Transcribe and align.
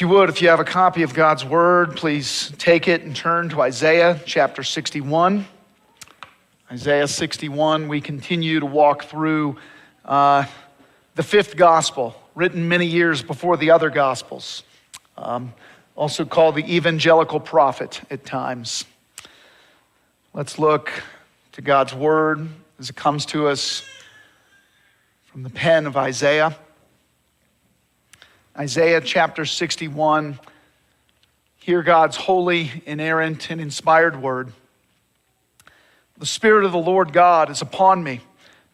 If 0.00 0.02
you 0.04 0.08
would, 0.08 0.30
if 0.30 0.40
you 0.40 0.48
have 0.48 0.60
a 0.60 0.64
copy 0.64 1.02
of 1.02 1.12
God's 1.12 1.44
Word, 1.44 1.94
please 1.94 2.54
take 2.56 2.88
it 2.88 3.02
and 3.02 3.14
turn 3.14 3.50
to 3.50 3.60
Isaiah 3.60 4.18
chapter 4.24 4.62
61. 4.62 5.46
Isaiah 6.72 7.06
61, 7.06 7.86
we 7.86 8.00
continue 8.00 8.60
to 8.60 8.64
walk 8.64 9.04
through 9.04 9.58
uh, 10.06 10.46
the 11.16 11.22
fifth 11.22 11.54
gospel, 11.54 12.16
written 12.34 12.66
many 12.66 12.86
years 12.86 13.22
before 13.22 13.58
the 13.58 13.72
other 13.72 13.90
gospels, 13.90 14.62
um, 15.18 15.52
also 15.96 16.24
called 16.24 16.54
the 16.54 16.74
evangelical 16.74 17.38
prophet 17.38 18.00
at 18.10 18.24
times. 18.24 18.86
Let's 20.32 20.58
look 20.58 20.90
to 21.52 21.60
God's 21.60 21.92
Word 21.92 22.48
as 22.78 22.88
it 22.88 22.96
comes 22.96 23.26
to 23.26 23.48
us 23.48 23.84
from 25.26 25.42
the 25.42 25.50
pen 25.50 25.86
of 25.86 25.94
Isaiah. 25.98 26.56
Isaiah 28.58 29.00
chapter 29.00 29.44
61. 29.44 30.38
Hear 31.58 31.84
God's 31.84 32.16
holy, 32.16 32.82
inerrant, 32.84 33.48
and 33.48 33.60
inspired 33.60 34.20
word. 34.20 34.52
The 36.18 36.26
Spirit 36.26 36.64
of 36.64 36.72
the 36.72 36.78
Lord 36.78 37.12
God 37.12 37.48
is 37.48 37.62
upon 37.62 38.02
me, 38.02 38.20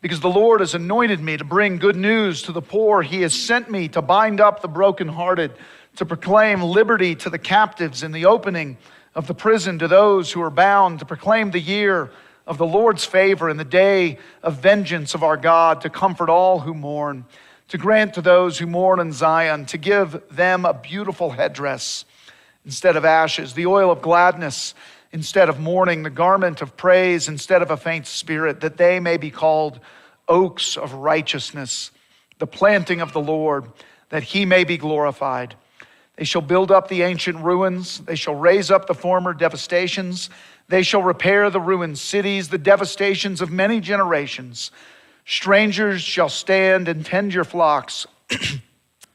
because 0.00 0.20
the 0.20 0.30
Lord 0.30 0.60
has 0.60 0.74
anointed 0.74 1.20
me 1.20 1.36
to 1.36 1.44
bring 1.44 1.76
good 1.76 1.94
news 1.94 2.40
to 2.42 2.52
the 2.52 2.62
poor. 2.62 3.02
He 3.02 3.20
has 3.20 3.34
sent 3.34 3.70
me 3.70 3.86
to 3.88 4.00
bind 4.00 4.40
up 4.40 4.62
the 4.62 4.68
brokenhearted, 4.68 5.52
to 5.96 6.06
proclaim 6.06 6.62
liberty 6.62 7.14
to 7.16 7.28
the 7.28 7.38
captives 7.38 8.02
and 8.02 8.14
the 8.14 8.24
opening 8.24 8.78
of 9.14 9.26
the 9.26 9.34
prison 9.34 9.78
to 9.80 9.88
those 9.88 10.32
who 10.32 10.40
are 10.40 10.50
bound, 10.50 11.00
to 11.00 11.04
proclaim 11.04 11.50
the 11.50 11.60
year 11.60 12.10
of 12.46 12.56
the 12.56 12.66
Lord's 12.66 13.04
favor 13.04 13.50
and 13.50 13.60
the 13.60 13.64
day 13.64 14.18
of 14.42 14.56
vengeance 14.56 15.14
of 15.14 15.22
our 15.22 15.36
God, 15.36 15.82
to 15.82 15.90
comfort 15.90 16.30
all 16.30 16.60
who 16.60 16.72
mourn 16.72 17.26
to 17.68 17.78
grant 17.78 18.14
to 18.14 18.22
those 18.22 18.58
who 18.58 18.66
mourn 18.66 19.00
in 19.00 19.12
Zion, 19.12 19.66
to 19.66 19.78
give 19.78 20.22
them 20.30 20.64
a 20.64 20.74
beautiful 20.74 21.30
headdress 21.30 22.04
instead 22.64 22.96
of 22.96 23.04
ashes, 23.04 23.54
the 23.54 23.66
oil 23.66 23.90
of 23.90 24.02
gladness 24.02 24.74
instead 25.12 25.48
of 25.48 25.60
mourning, 25.60 26.02
the 26.02 26.10
garment 26.10 26.60
of 26.60 26.76
praise 26.76 27.28
instead 27.28 27.62
of 27.62 27.70
a 27.70 27.76
faint 27.76 28.06
spirit, 28.06 28.60
that 28.60 28.76
they 28.76 29.00
may 29.00 29.16
be 29.16 29.30
called 29.30 29.80
oaks 30.28 30.76
of 30.76 30.92
righteousness, 30.92 31.90
the 32.38 32.46
planting 32.46 33.00
of 33.00 33.12
the 33.12 33.20
Lord, 33.20 33.64
that 34.10 34.22
he 34.22 34.44
may 34.44 34.64
be 34.64 34.76
glorified. 34.76 35.54
They 36.16 36.24
shall 36.24 36.42
build 36.42 36.70
up 36.70 36.88
the 36.88 37.02
ancient 37.02 37.38
ruins, 37.38 38.00
they 38.00 38.16
shall 38.16 38.34
raise 38.34 38.70
up 38.70 38.86
the 38.86 38.94
former 38.94 39.32
devastations, 39.32 40.30
they 40.68 40.82
shall 40.82 41.02
repair 41.02 41.50
the 41.50 41.60
ruined 41.60 41.98
cities, 41.98 42.48
the 42.48 42.58
devastations 42.58 43.40
of 43.40 43.50
many 43.50 43.80
generations. 43.80 44.70
Strangers 45.26 46.02
shall 46.02 46.28
stand 46.28 46.86
and 46.86 47.04
tend 47.04 47.34
your 47.34 47.42
flocks. 47.42 48.06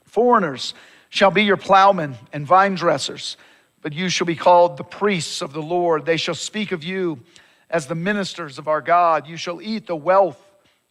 Foreigners 0.03 0.73
shall 1.07 1.31
be 1.31 1.43
your 1.43 1.55
plowmen 1.55 2.15
and 2.33 2.45
vine 2.45 2.75
dressers, 2.75 3.37
but 3.81 3.93
you 3.93 4.09
shall 4.09 4.27
be 4.27 4.35
called 4.35 4.75
the 4.75 4.83
priests 4.83 5.41
of 5.41 5.53
the 5.53 5.61
Lord. 5.61 6.05
They 6.05 6.17
shall 6.17 6.35
speak 6.35 6.73
of 6.73 6.83
you 6.83 7.19
as 7.69 7.87
the 7.87 7.95
ministers 7.95 8.59
of 8.59 8.67
our 8.67 8.81
God. 8.81 9.25
You 9.25 9.37
shall 9.37 9.61
eat 9.61 9.87
the 9.87 9.95
wealth 9.95 10.37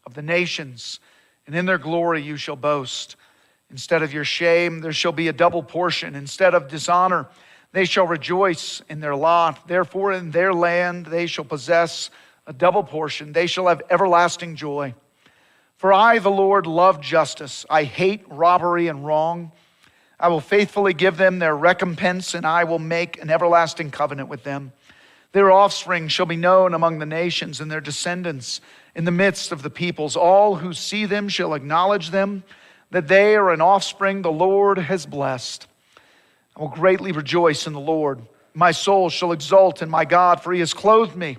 of 0.06 0.14
the 0.14 0.22
nations, 0.22 1.00
and 1.46 1.55
in 1.55 1.66
their 1.66 1.77
glory 1.77 2.22
you 2.22 2.38
shall 2.38 2.56
boast. 2.56 3.16
Instead 3.70 4.02
of 4.02 4.14
your 4.14 4.24
shame, 4.24 4.80
there 4.80 4.90
shall 4.90 5.12
be 5.12 5.28
a 5.28 5.34
double 5.34 5.62
portion. 5.62 6.14
Instead 6.14 6.55
of 6.55 6.68
dishonor, 6.68 7.28
they 7.72 7.84
shall 7.84 8.06
rejoice 8.06 8.80
in 8.88 9.00
their 9.00 9.14
lot. 9.14 9.68
Therefore, 9.68 10.12
in 10.12 10.30
their 10.30 10.55
land 10.55 11.05
they 11.05 11.27
shall 11.27 11.44
possess 11.44 12.10
a 12.46 12.55
double 12.55 12.82
portion. 12.82 13.34
They 13.34 13.46
shall 13.46 13.68
have 13.68 13.82
everlasting 13.90 14.56
joy. 14.56 14.94
For 15.81 15.95
I, 15.95 16.19
the 16.19 16.31
Lord, 16.31 16.67
love 16.67 17.00
justice. 17.00 17.64
I 17.70 17.84
hate 17.84 18.20
robbery 18.28 18.89
and 18.89 19.03
wrong. 19.03 19.50
I 20.20 20.28
will 20.28 20.42
faithfully 20.42 20.92
give 20.92 21.17
them 21.17 21.39
their 21.39 21.56
recompense, 21.56 22.34
and 22.34 22.45
I 22.45 22.64
will 22.64 22.78
make 22.78 23.19
an 23.23 23.31
everlasting 23.31 23.91
covenant 23.91 24.28
with 24.28 24.45
them. 24.45 24.73
Their 25.33 25.51
offspring 25.51 26.08
shall 26.08 26.27
be 26.27 26.36
known 26.36 26.75
among 26.75 26.98
the 26.98 27.06
nations, 27.06 27.62
and 27.62 27.70
their 27.70 27.81
descendants 27.81 28.61
in 28.95 29.07
the 29.07 29.11
midst 29.11 29.52
of 29.52 29.63
the 29.63 29.70
peoples. 29.70 30.17
All 30.17 30.57
who 30.57 30.74
see 30.74 31.07
them 31.07 31.30
shall 31.30 31.55
acknowledge 31.55 32.11
them, 32.11 32.45
that 32.90 33.08
they 33.08 33.35
are 33.35 33.51
an 33.51 33.63
offspring 33.63 34.20
the 34.20 34.30
Lord 34.30 34.77
has 34.77 35.07
blessed. 35.07 35.67
I 36.58 36.61
will 36.61 36.69
greatly 36.69 37.13
rejoice 37.13 37.67
in 37.67 37.73
the 37.73 37.80
Lord. 37.80 38.20
My 38.52 38.73
soul 38.73 39.08
shall 39.08 39.33
exult 39.33 39.80
in 39.80 39.89
my 39.89 40.05
God, 40.05 40.42
for 40.42 40.52
he 40.52 40.61
has 40.61 40.74
clothed 40.74 41.17
me 41.17 41.39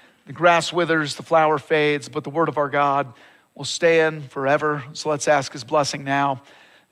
The 0.31 0.37
grass 0.37 0.71
withers, 0.71 1.15
the 1.15 1.23
flower 1.23 1.57
fades, 1.57 2.07
but 2.07 2.23
the 2.23 2.29
word 2.29 2.47
of 2.47 2.57
our 2.57 2.69
God 2.69 3.11
will 3.53 3.65
stand 3.65 4.31
forever. 4.31 4.81
So 4.93 5.09
let's 5.09 5.27
ask 5.27 5.51
his 5.51 5.65
blessing 5.65 6.05
now 6.05 6.41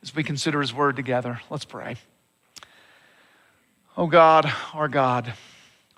as 0.03 0.13
we 0.13 0.25
consider 0.25 0.59
his 0.59 0.73
word 0.73 0.97
together. 0.97 1.39
Let's 1.49 1.63
pray. 1.63 1.95
Oh 3.95 4.07
God, 4.07 4.51
our 4.73 4.89
God, 4.89 5.35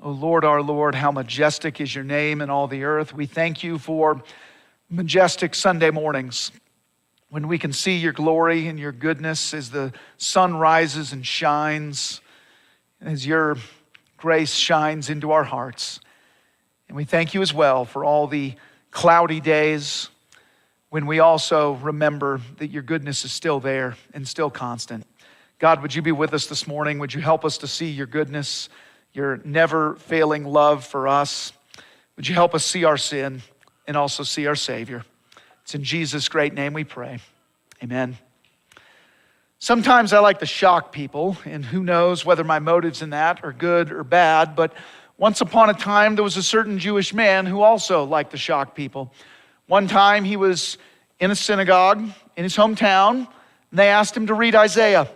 oh 0.04 0.12
Lord, 0.12 0.46
our 0.46 0.62
Lord, 0.62 0.94
how 0.94 1.12
majestic 1.12 1.82
is 1.82 1.96
your 1.96 2.04
name 2.04 2.42
in 2.42 2.52
all 2.52 2.68
the 2.68 2.84
earth. 2.84 3.12
We 3.12 3.26
thank 3.26 3.64
you 3.64 3.80
for 3.80 4.22
majestic 4.88 5.56
Sunday 5.56 5.90
mornings 5.90 6.52
when 7.32 7.48
we 7.48 7.58
can 7.58 7.74
see 7.74 7.98
your 7.98 8.14
glory 8.14 8.68
and 8.68 8.78
your 8.78 8.92
goodness 8.92 9.56
as 9.56 9.72
the 9.72 9.94
sun 10.18 10.58
rises 10.58 11.12
and 11.12 11.26
shines, 11.26 12.22
as 13.02 13.26
your 13.26 13.58
grace 14.18 14.54
shines 14.54 15.10
into 15.10 15.32
our 15.32 15.46
hearts. 15.46 16.02
And 16.92 16.98
we 16.98 17.06
thank 17.06 17.34
you 17.34 17.42
as 17.42 17.54
well 17.54 17.86
for 17.86 18.04
all 18.04 18.28
the 18.28 18.54
cloudy 18.92 19.40
days 19.40 20.10
when 20.90 21.06
we 21.06 21.20
also 21.20 21.76
remember 21.76 22.42
that 22.58 22.68
your 22.68 22.84
goodness 22.84 23.24
is 23.24 23.32
still 23.32 23.62
there 23.62 23.96
and 24.14 24.28
still 24.28 24.50
constant. 24.50 25.08
God, 25.58 25.82
would 25.82 25.96
you 25.96 26.02
be 26.02 26.12
with 26.12 26.34
us 26.34 26.48
this 26.48 26.68
morning? 26.68 27.00
Would 27.00 27.14
you 27.14 27.22
help 27.22 27.46
us 27.46 27.60
to 27.60 27.68
see 27.68 27.90
your 27.90 28.08
goodness, 28.08 28.68
your 29.14 29.40
never 29.46 29.96
failing 29.96 30.44
love 30.44 30.86
for 30.86 31.08
us? 31.08 31.54
Would 32.18 32.28
you 32.28 32.36
help 32.36 32.54
us 32.54 32.66
see 32.66 32.84
our 32.84 32.98
sin 32.98 33.42
and 33.88 33.96
also 33.96 34.24
see 34.24 34.46
our 34.46 34.58
Savior? 34.58 35.06
It's 35.64 35.74
in 35.74 35.86
Jesus' 35.86 36.28
great 36.28 36.54
name 36.54 36.74
we 36.74 36.84
pray. 36.84 37.20
Amen. 37.82 38.18
Sometimes 39.60 40.12
I 40.12 40.20
like 40.20 40.40
to 40.40 40.46
shock 40.46 40.92
people, 40.92 41.38
and 41.46 41.64
who 41.64 41.84
knows 41.84 42.26
whether 42.26 42.44
my 42.44 42.60
motives 42.60 43.02
in 43.02 43.12
that 43.12 43.46
are 43.46 43.54
good 43.54 43.94
or 43.94 44.04
bad, 44.04 44.58
but 44.58 44.74
once 45.18 45.42
upon 45.42 45.70
a 45.70 45.74
time, 45.74 46.16
there 46.16 46.24
was 46.24 46.38
a 46.38 46.44
certain 46.44 46.80
Jewish 46.80 47.14
man 47.14 47.46
who 47.46 47.62
also 47.62 48.04
liked 48.04 48.32
to 48.32 48.38
shock 48.38 48.76
people. 48.76 49.14
One 49.68 49.88
time, 49.88 50.24
he 50.24 50.36
was 50.36 50.78
in 51.20 51.32
a 51.32 51.36
synagogue 51.36 52.04
in 52.36 52.44
his 52.44 52.56
hometown, 52.56 53.28
and 53.70 53.80
they 53.80 53.90
asked 53.90 54.18
him 54.18 54.28
to 54.28 54.34
read 54.34 54.56
Isaiah. 54.56 55.08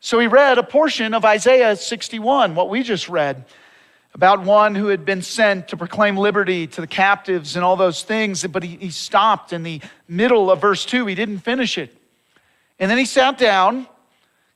So 0.00 0.18
he 0.18 0.26
read 0.26 0.58
a 0.58 0.62
portion 0.62 1.14
of 1.14 1.24
Isaiah 1.24 1.76
61, 1.76 2.54
what 2.54 2.68
we 2.68 2.82
just 2.82 3.08
read, 3.08 3.46
about 4.12 4.42
one 4.42 4.74
who 4.74 4.88
had 4.88 5.04
been 5.04 5.22
sent 5.22 5.68
to 5.68 5.76
proclaim 5.76 6.16
liberty 6.16 6.66
to 6.66 6.80
the 6.80 6.86
captives 6.86 7.56
and 7.56 7.64
all 7.64 7.76
those 7.76 8.02
things, 8.02 8.46
but 8.46 8.62
he, 8.62 8.76
he 8.76 8.90
stopped 8.90 9.52
in 9.52 9.62
the 9.62 9.80
middle 10.06 10.50
of 10.50 10.60
verse 10.60 10.84
2. 10.84 11.06
He 11.06 11.14
didn't 11.14 11.38
finish 11.38 11.78
it. 11.78 11.96
And 12.78 12.90
then 12.90 12.98
he 12.98 13.06
sat 13.06 13.38
down 13.38 13.86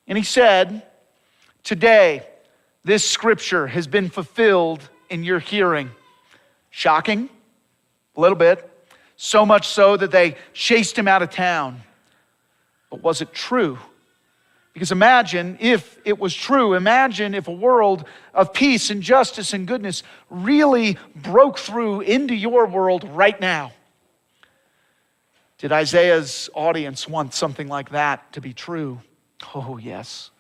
and 0.06 0.19
he 0.19 0.25
said, 0.25 0.82
Today, 1.65 2.26
this 2.88 3.06
scripture 3.06 3.66
has 3.66 3.87
been 3.87 4.08
fulfilled 4.08 4.88
in 5.11 5.23
your 5.23 5.38
hearing. 5.38 5.90
Shocking? 6.70 7.29
A 8.17 8.20
little 8.20 8.37
bit. 8.37 8.64
So 9.17 9.44
much 9.44 9.69
so 9.69 9.99
that 9.99 10.11
they 10.11 10.37
chased 10.55 10.99
him 10.99 11.06
out 11.06 11.20
of 11.20 11.29
town. 11.31 11.82
But 12.88 13.02
was 13.02 13.20
it 13.20 13.35
true? 13.35 13.79
Because 14.73 14.90
imagine 14.90 15.58
if 15.61 15.99
it 16.06 16.19
was 16.19 16.35
true. 16.35 16.73
Imagine 16.73 17.35
if 17.35 17.46
a 17.46 17.52
world 17.52 18.06
of 18.32 18.55
peace 18.55 18.88
and 18.88 19.02
justice 19.02 19.52
and 19.52 19.67
goodness 19.67 20.02
really 20.31 20.96
broke 21.14 21.58
through 21.58 22.00
into 22.00 22.34
your 22.34 22.67
world 22.67 23.05
right 23.05 23.38
now. 23.38 23.73
Did 25.58 25.73
Isaiah's 25.73 26.49
audience 26.55 27.06
want 27.06 27.34
something 27.34 27.69
like 27.69 27.91
that 27.91 28.32
to 28.32 28.41
be 28.41 28.55
true? 28.55 29.02
Oh, 29.55 29.76
yes. 29.76 30.31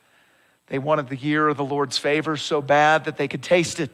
They 0.68 0.78
wanted 0.78 1.08
the 1.08 1.16
year 1.16 1.48
of 1.48 1.56
the 1.56 1.64
Lord's 1.64 1.98
favor 1.98 2.36
so 2.36 2.60
bad 2.60 3.04
that 3.04 3.16
they 3.16 3.28
could 3.28 3.42
taste 3.42 3.80
it. 3.80 3.90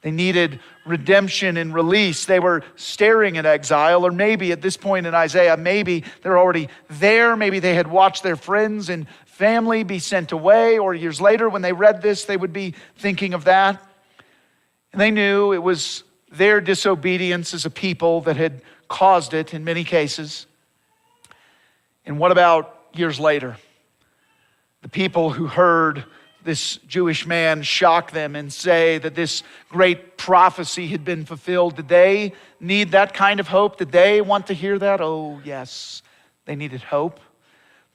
They 0.00 0.10
needed 0.10 0.60
redemption 0.84 1.56
and 1.56 1.72
release. 1.72 2.26
They 2.26 2.38
were 2.38 2.62
staring 2.76 3.38
at 3.38 3.46
exile, 3.46 4.04
or 4.04 4.12
maybe 4.12 4.52
at 4.52 4.60
this 4.60 4.76
point 4.76 5.06
in 5.06 5.14
Isaiah, 5.14 5.56
maybe 5.56 6.04
they're 6.22 6.38
already 6.38 6.68
there. 6.90 7.36
Maybe 7.36 7.58
they 7.58 7.74
had 7.74 7.86
watched 7.86 8.22
their 8.22 8.36
friends 8.36 8.90
and 8.90 9.06
family 9.24 9.82
be 9.82 9.98
sent 9.98 10.32
away, 10.32 10.78
or 10.78 10.94
years 10.94 11.20
later, 11.20 11.48
when 11.48 11.62
they 11.62 11.72
read 11.72 12.02
this, 12.02 12.24
they 12.24 12.36
would 12.36 12.52
be 12.52 12.74
thinking 12.96 13.32
of 13.32 13.44
that. 13.44 13.82
And 14.92 15.00
they 15.00 15.10
knew 15.10 15.52
it 15.52 15.62
was 15.62 16.04
their 16.30 16.60
disobedience 16.60 17.54
as 17.54 17.64
a 17.64 17.70
people 17.70 18.20
that 18.22 18.36
had 18.36 18.60
caused 18.88 19.32
it 19.34 19.54
in 19.54 19.64
many 19.64 19.84
cases. 19.84 20.46
And 22.04 22.18
what 22.18 22.30
about 22.30 22.78
years 22.94 23.18
later? 23.18 23.56
The 24.84 24.90
people 24.90 25.30
who 25.30 25.46
heard 25.46 26.04
this 26.44 26.76
Jewish 26.86 27.24
man 27.24 27.62
shock 27.62 28.10
them 28.10 28.36
and 28.36 28.52
say 28.52 28.98
that 28.98 29.14
this 29.14 29.42
great 29.70 30.18
prophecy 30.18 30.88
had 30.88 31.06
been 31.06 31.24
fulfilled. 31.24 31.76
Did 31.76 31.88
they 31.88 32.34
need 32.60 32.90
that 32.90 33.14
kind 33.14 33.40
of 33.40 33.48
hope? 33.48 33.78
Did 33.78 33.92
they 33.92 34.20
want 34.20 34.48
to 34.48 34.52
hear 34.52 34.78
that? 34.78 35.00
Oh, 35.00 35.40
yes. 35.42 36.02
They 36.44 36.54
needed 36.54 36.82
hope. 36.82 37.18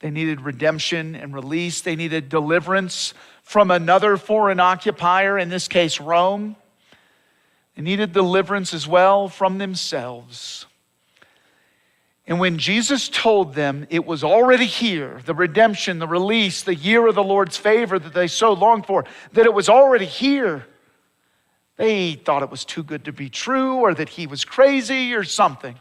They 0.00 0.10
needed 0.10 0.40
redemption 0.40 1.14
and 1.14 1.32
release. 1.32 1.80
They 1.80 1.94
needed 1.94 2.28
deliverance 2.28 3.14
from 3.44 3.70
another 3.70 4.16
foreign 4.16 4.58
occupier, 4.58 5.38
in 5.38 5.48
this 5.48 5.68
case, 5.68 6.00
Rome. 6.00 6.56
They 7.76 7.82
needed 7.82 8.12
deliverance 8.12 8.74
as 8.74 8.88
well 8.88 9.28
from 9.28 9.58
themselves. 9.58 10.66
And 12.26 12.38
when 12.38 12.58
Jesus 12.58 13.08
told 13.08 13.54
them 13.54 13.86
it 13.90 14.04
was 14.04 14.22
already 14.22 14.66
here, 14.66 15.20
the 15.24 15.34
redemption, 15.34 15.98
the 15.98 16.06
release, 16.06 16.62
the 16.62 16.74
year 16.74 17.06
of 17.06 17.14
the 17.14 17.24
Lord's 17.24 17.56
favor 17.56 17.98
that 17.98 18.14
they 18.14 18.28
so 18.28 18.52
longed 18.52 18.86
for, 18.86 19.04
that 19.32 19.46
it 19.46 19.54
was 19.54 19.68
already 19.68 20.04
here, 20.06 20.66
they 21.76 22.14
thought 22.14 22.42
it 22.42 22.50
was 22.50 22.64
too 22.64 22.82
good 22.82 23.06
to 23.06 23.12
be 23.12 23.30
true 23.30 23.76
or 23.76 23.94
that 23.94 24.10
he 24.10 24.26
was 24.26 24.44
crazy 24.44 25.14
or 25.14 25.24
something. 25.24 25.76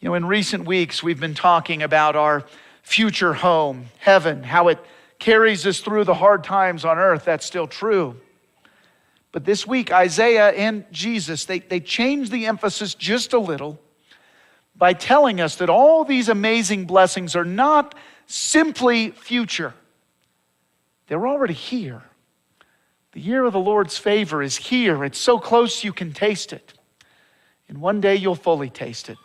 You 0.00 0.08
know, 0.08 0.14
in 0.14 0.26
recent 0.26 0.66
weeks, 0.66 1.00
we've 1.00 1.20
been 1.20 1.34
talking 1.34 1.82
about 1.82 2.16
our 2.16 2.44
future 2.82 3.34
home, 3.34 3.86
heaven, 3.98 4.42
how 4.42 4.66
it 4.66 4.78
carries 5.20 5.64
us 5.64 5.78
through 5.78 6.02
the 6.02 6.14
hard 6.14 6.42
times 6.42 6.84
on 6.84 6.98
earth. 6.98 7.24
That's 7.24 7.46
still 7.46 7.68
true. 7.68 8.16
But 9.30 9.44
this 9.44 9.64
week, 9.64 9.92
Isaiah 9.92 10.48
and 10.48 10.84
Jesus, 10.90 11.44
they, 11.44 11.60
they 11.60 11.78
changed 11.78 12.32
the 12.32 12.46
emphasis 12.46 12.94
just 12.94 13.32
a 13.32 13.38
little 13.38 13.78
by 14.76 14.92
telling 14.92 15.40
us 15.40 15.56
that 15.56 15.70
all 15.70 16.04
these 16.04 16.28
amazing 16.28 16.86
blessings 16.86 17.36
are 17.36 17.44
not 17.44 17.94
simply 18.26 19.10
future, 19.10 19.74
they're 21.08 21.26
already 21.26 21.54
here. 21.54 22.02
The 23.12 23.20
year 23.20 23.44
of 23.44 23.52
the 23.52 23.60
Lord's 23.60 23.98
favor 23.98 24.42
is 24.42 24.56
here. 24.56 25.04
It's 25.04 25.18
so 25.18 25.38
close 25.38 25.84
you 25.84 25.92
can 25.92 26.12
taste 26.12 26.52
it. 26.52 26.72
And 27.68 27.80
one 27.80 28.00
day 28.00 28.16
you'll 28.16 28.34
fully 28.34 28.70
taste 28.70 29.10
it. 29.10 29.18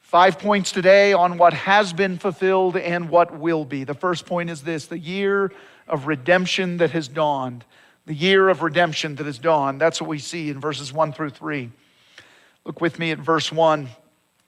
Five 0.00 0.38
points 0.38 0.70
today 0.70 1.12
on 1.12 1.38
what 1.38 1.54
has 1.54 1.92
been 1.92 2.18
fulfilled 2.18 2.76
and 2.76 3.08
what 3.08 3.38
will 3.38 3.64
be. 3.64 3.84
The 3.84 3.94
first 3.94 4.26
point 4.26 4.50
is 4.50 4.62
this 4.62 4.86
the 4.86 4.98
year 4.98 5.50
of 5.88 6.06
redemption 6.06 6.76
that 6.76 6.90
has 6.90 7.08
dawned. 7.08 7.64
The 8.06 8.14
year 8.14 8.48
of 8.50 8.62
redemption 8.62 9.16
that 9.16 9.26
has 9.26 9.38
dawned. 9.38 9.80
That's 9.80 10.00
what 10.00 10.08
we 10.08 10.18
see 10.18 10.50
in 10.50 10.60
verses 10.60 10.92
1 10.92 11.14
through 11.14 11.30
3. 11.30 11.70
Look 12.64 12.80
with 12.80 12.98
me 12.98 13.10
at 13.10 13.18
verse 13.18 13.50
1. 13.50 13.88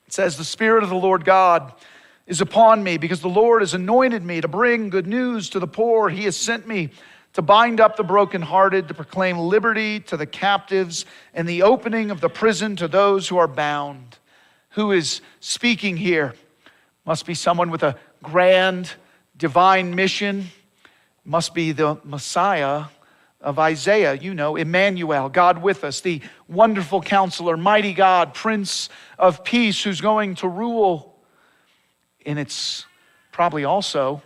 It 0.06 0.12
says, 0.12 0.36
The 0.36 0.44
Spirit 0.44 0.82
of 0.82 0.90
the 0.90 0.96
Lord 0.96 1.24
God 1.24 1.72
is 2.26 2.40
upon 2.40 2.82
me 2.82 2.96
because 2.98 3.20
the 3.20 3.28
Lord 3.28 3.62
has 3.62 3.74
anointed 3.74 4.24
me 4.24 4.40
to 4.40 4.48
bring 4.48 4.90
good 4.90 5.06
news 5.06 5.50
to 5.50 5.60
the 5.60 5.66
poor. 5.66 6.08
He 6.08 6.24
has 6.24 6.36
sent 6.36 6.66
me 6.66 6.90
to 7.32 7.42
bind 7.42 7.80
up 7.80 7.96
the 7.96 8.02
brokenhearted, 8.02 8.88
to 8.88 8.94
proclaim 8.94 9.38
liberty 9.38 10.00
to 10.00 10.16
the 10.16 10.26
captives, 10.26 11.04
and 11.34 11.46
the 11.46 11.62
opening 11.62 12.10
of 12.10 12.20
the 12.20 12.30
prison 12.30 12.76
to 12.76 12.88
those 12.88 13.28
who 13.28 13.36
are 13.36 13.48
bound. 13.48 14.18
Who 14.70 14.92
is 14.92 15.20
speaking 15.40 15.96
here? 15.96 16.34
Must 17.04 17.26
be 17.26 17.34
someone 17.34 17.70
with 17.70 17.82
a 17.82 17.96
grand 18.22 18.92
divine 19.36 19.94
mission. 19.94 20.46
Must 21.24 21.54
be 21.54 21.72
the 21.72 21.98
Messiah 22.04 22.86
of 23.46 23.60
Isaiah, 23.60 24.14
you 24.14 24.34
know, 24.34 24.56
Emmanuel, 24.56 25.28
God 25.28 25.62
with 25.62 25.84
us, 25.84 26.00
the 26.00 26.20
wonderful 26.48 27.00
counselor, 27.00 27.56
mighty 27.56 27.94
God, 27.94 28.34
Prince 28.34 28.88
of 29.20 29.44
Peace, 29.44 29.84
who's 29.84 30.00
going 30.00 30.34
to 30.36 30.48
rule. 30.48 31.16
And 32.26 32.40
it's 32.40 32.84
probably 33.30 33.64
also 33.64 34.20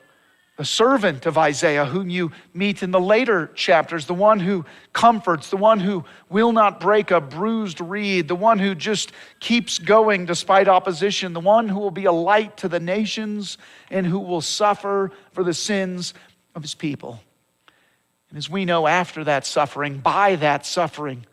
the 0.57 0.65
servant 0.65 1.27
of 1.27 1.37
Isaiah, 1.37 1.85
whom 1.85 2.09
you 2.09 2.33
meet 2.55 2.83
in 2.83 2.93
the 2.93 3.01
later 3.01 3.49
chapters, 3.49 4.07
the 4.07 4.15
one 4.15 4.41
who 4.41 4.65
comforts, 4.95 5.51
the 5.51 5.59
one 5.59 5.81
who 5.81 6.07
will 6.31 6.53
not 6.53 6.81
break 6.81 7.11
a 7.11 7.21
bruised 7.21 7.83
reed, 7.83 8.27
the 8.27 8.35
one 8.35 8.59
who 8.59 8.75
just 8.75 9.13
keeps 9.39 9.79
going 9.79 10.25
despite 10.25 10.67
opposition, 10.67 11.35
the 11.35 11.41
one 11.41 11.69
who 11.69 11.79
will 11.79 11.91
be 11.91 12.07
a 12.07 12.13
light 12.13 12.57
to 12.57 12.69
the 12.69 12.81
nations 12.81 13.59
and 13.91 14.07
who 14.07 14.19
will 14.19 14.41
suffer 14.41 15.13
for 15.33 15.45
the 15.45 15.55
sins 15.55 16.15
of 16.55 16.63
his 16.63 16.75
people. 16.75 17.21
And 18.31 18.39
as 18.39 18.49
we 18.49 18.65
know, 18.65 18.87
after 18.87 19.25
that 19.25 19.45
suffering, 19.45 19.99
by 19.99 20.37
that 20.37 20.65
suffering, 20.65 21.27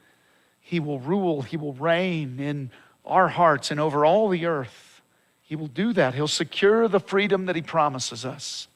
he 0.59 0.79
will 0.79 0.99
rule, 0.99 1.43
he 1.43 1.55
will 1.55 1.73
reign 1.73 2.39
in 2.39 2.71
our 3.05 3.29
hearts 3.29 3.71
and 3.71 3.79
over 3.79 4.03
all 4.05 4.27
the 4.29 4.45
earth. 4.47 5.01
He 5.43 5.55
will 5.55 5.67
do 5.67 5.93
that. 5.93 6.13
He'll 6.13 6.27
secure 6.27 6.87
the 6.87 6.99
freedom 6.99 7.45
that 7.45 7.55
he 7.55 7.61
promises 7.61 8.25
us. 8.25 8.67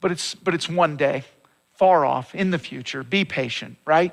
But 0.00 0.10
it's, 0.10 0.34
but 0.34 0.52
it's 0.52 0.68
one 0.68 0.96
day, 0.96 1.24
far 1.74 2.04
off, 2.04 2.34
in 2.34 2.50
the 2.50 2.58
future. 2.58 3.04
Be 3.04 3.24
patient, 3.24 3.76
right? 3.84 4.12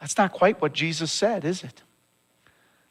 That's 0.00 0.18
not 0.18 0.32
quite 0.32 0.60
what 0.60 0.72
Jesus 0.72 1.12
said, 1.12 1.44
is 1.44 1.62
it? 1.62 1.82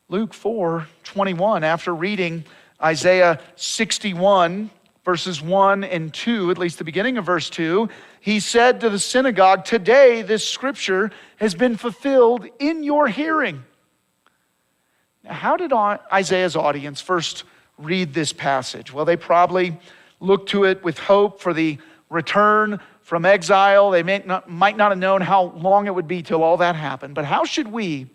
Luke 0.07 0.33
4 0.33 0.87
21, 1.03 1.63
after 1.63 1.93
reading 1.93 2.45
Isaiah 2.81 3.39
61, 3.55 4.69
verses 5.05 5.39
1 5.39 5.83
and 5.83 6.11
2, 6.11 6.49
at 6.49 6.57
least 6.57 6.79
the 6.79 6.83
beginning 6.83 7.17
of 7.17 7.25
verse 7.25 7.49
2, 7.51 7.87
he 8.19 8.39
said 8.39 8.81
to 8.81 8.89
the 8.89 8.97
synagogue, 8.97 9.63
Today 9.63 10.23
this 10.23 10.47
scripture 10.47 11.11
has 11.37 11.53
been 11.53 11.77
fulfilled 11.77 12.47
in 12.59 12.83
your 12.83 13.07
hearing. 13.07 13.63
Now, 15.23 15.33
how 15.33 15.57
did 15.57 15.71
Isaiah's 15.71 16.55
audience 16.55 17.01
first 17.01 17.43
read 17.77 18.15
this 18.15 18.33
passage? 18.33 18.91
Well, 18.91 19.05
they 19.05 19.15
probably 19.15 19.77
looked 20.19 20.49
to 20.49 20.63
it 20.63 20.83
with 20.83 20.97
hope 20.97 21.39
for 21.39 21.53
the 21.53 21.77
return 22.09 22.79
from 23.01 23.25
exile. 23.25 23.91
They 23.91 24.01
not, 24.01 24.49
might 24.49 24.75
not 24.75 24.91
have 24.91 24.97
known 24.97 25.21
how 25.21 25.43
long 25.43 25.85
it 25.85 25.93
would 25.93 26.07
be 26.07 26.23
till 26.23 26.41
all 26.41 26.57
that 26.57 26.75
happened. 26.75 27.13
But 27.13 27.25
how 27.25 27.45
should 27.45 27.67
we 27.67 28.07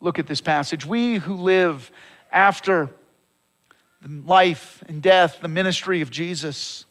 look 0.00 0.18
at 0.18 0.26
this 0.26 0.42
passage? 0.42 0.84
We 0.84 1.16
who 1.16 1.36
live 1.36 1.90
after 2.30 2.90
the 4.02 4.22
life 4.26 4.82
and 4.86 5.02
death, 5.02 5.38
the 5.40 5.48
ministry 5.48 6.00
of 6.00 6.10
Jesus, 6.10 6.84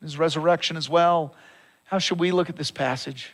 his 0.00 0.18
resurrection 0.18 0.76
as 0.76 0.88
well. 0.88 1.34
How 1.84 1.98
should 1.98 2.18
we 2.18 2.32
look 2.32 2.48
at 2.48 2.56
this 2.56 2.70
passage? 2.70 3.32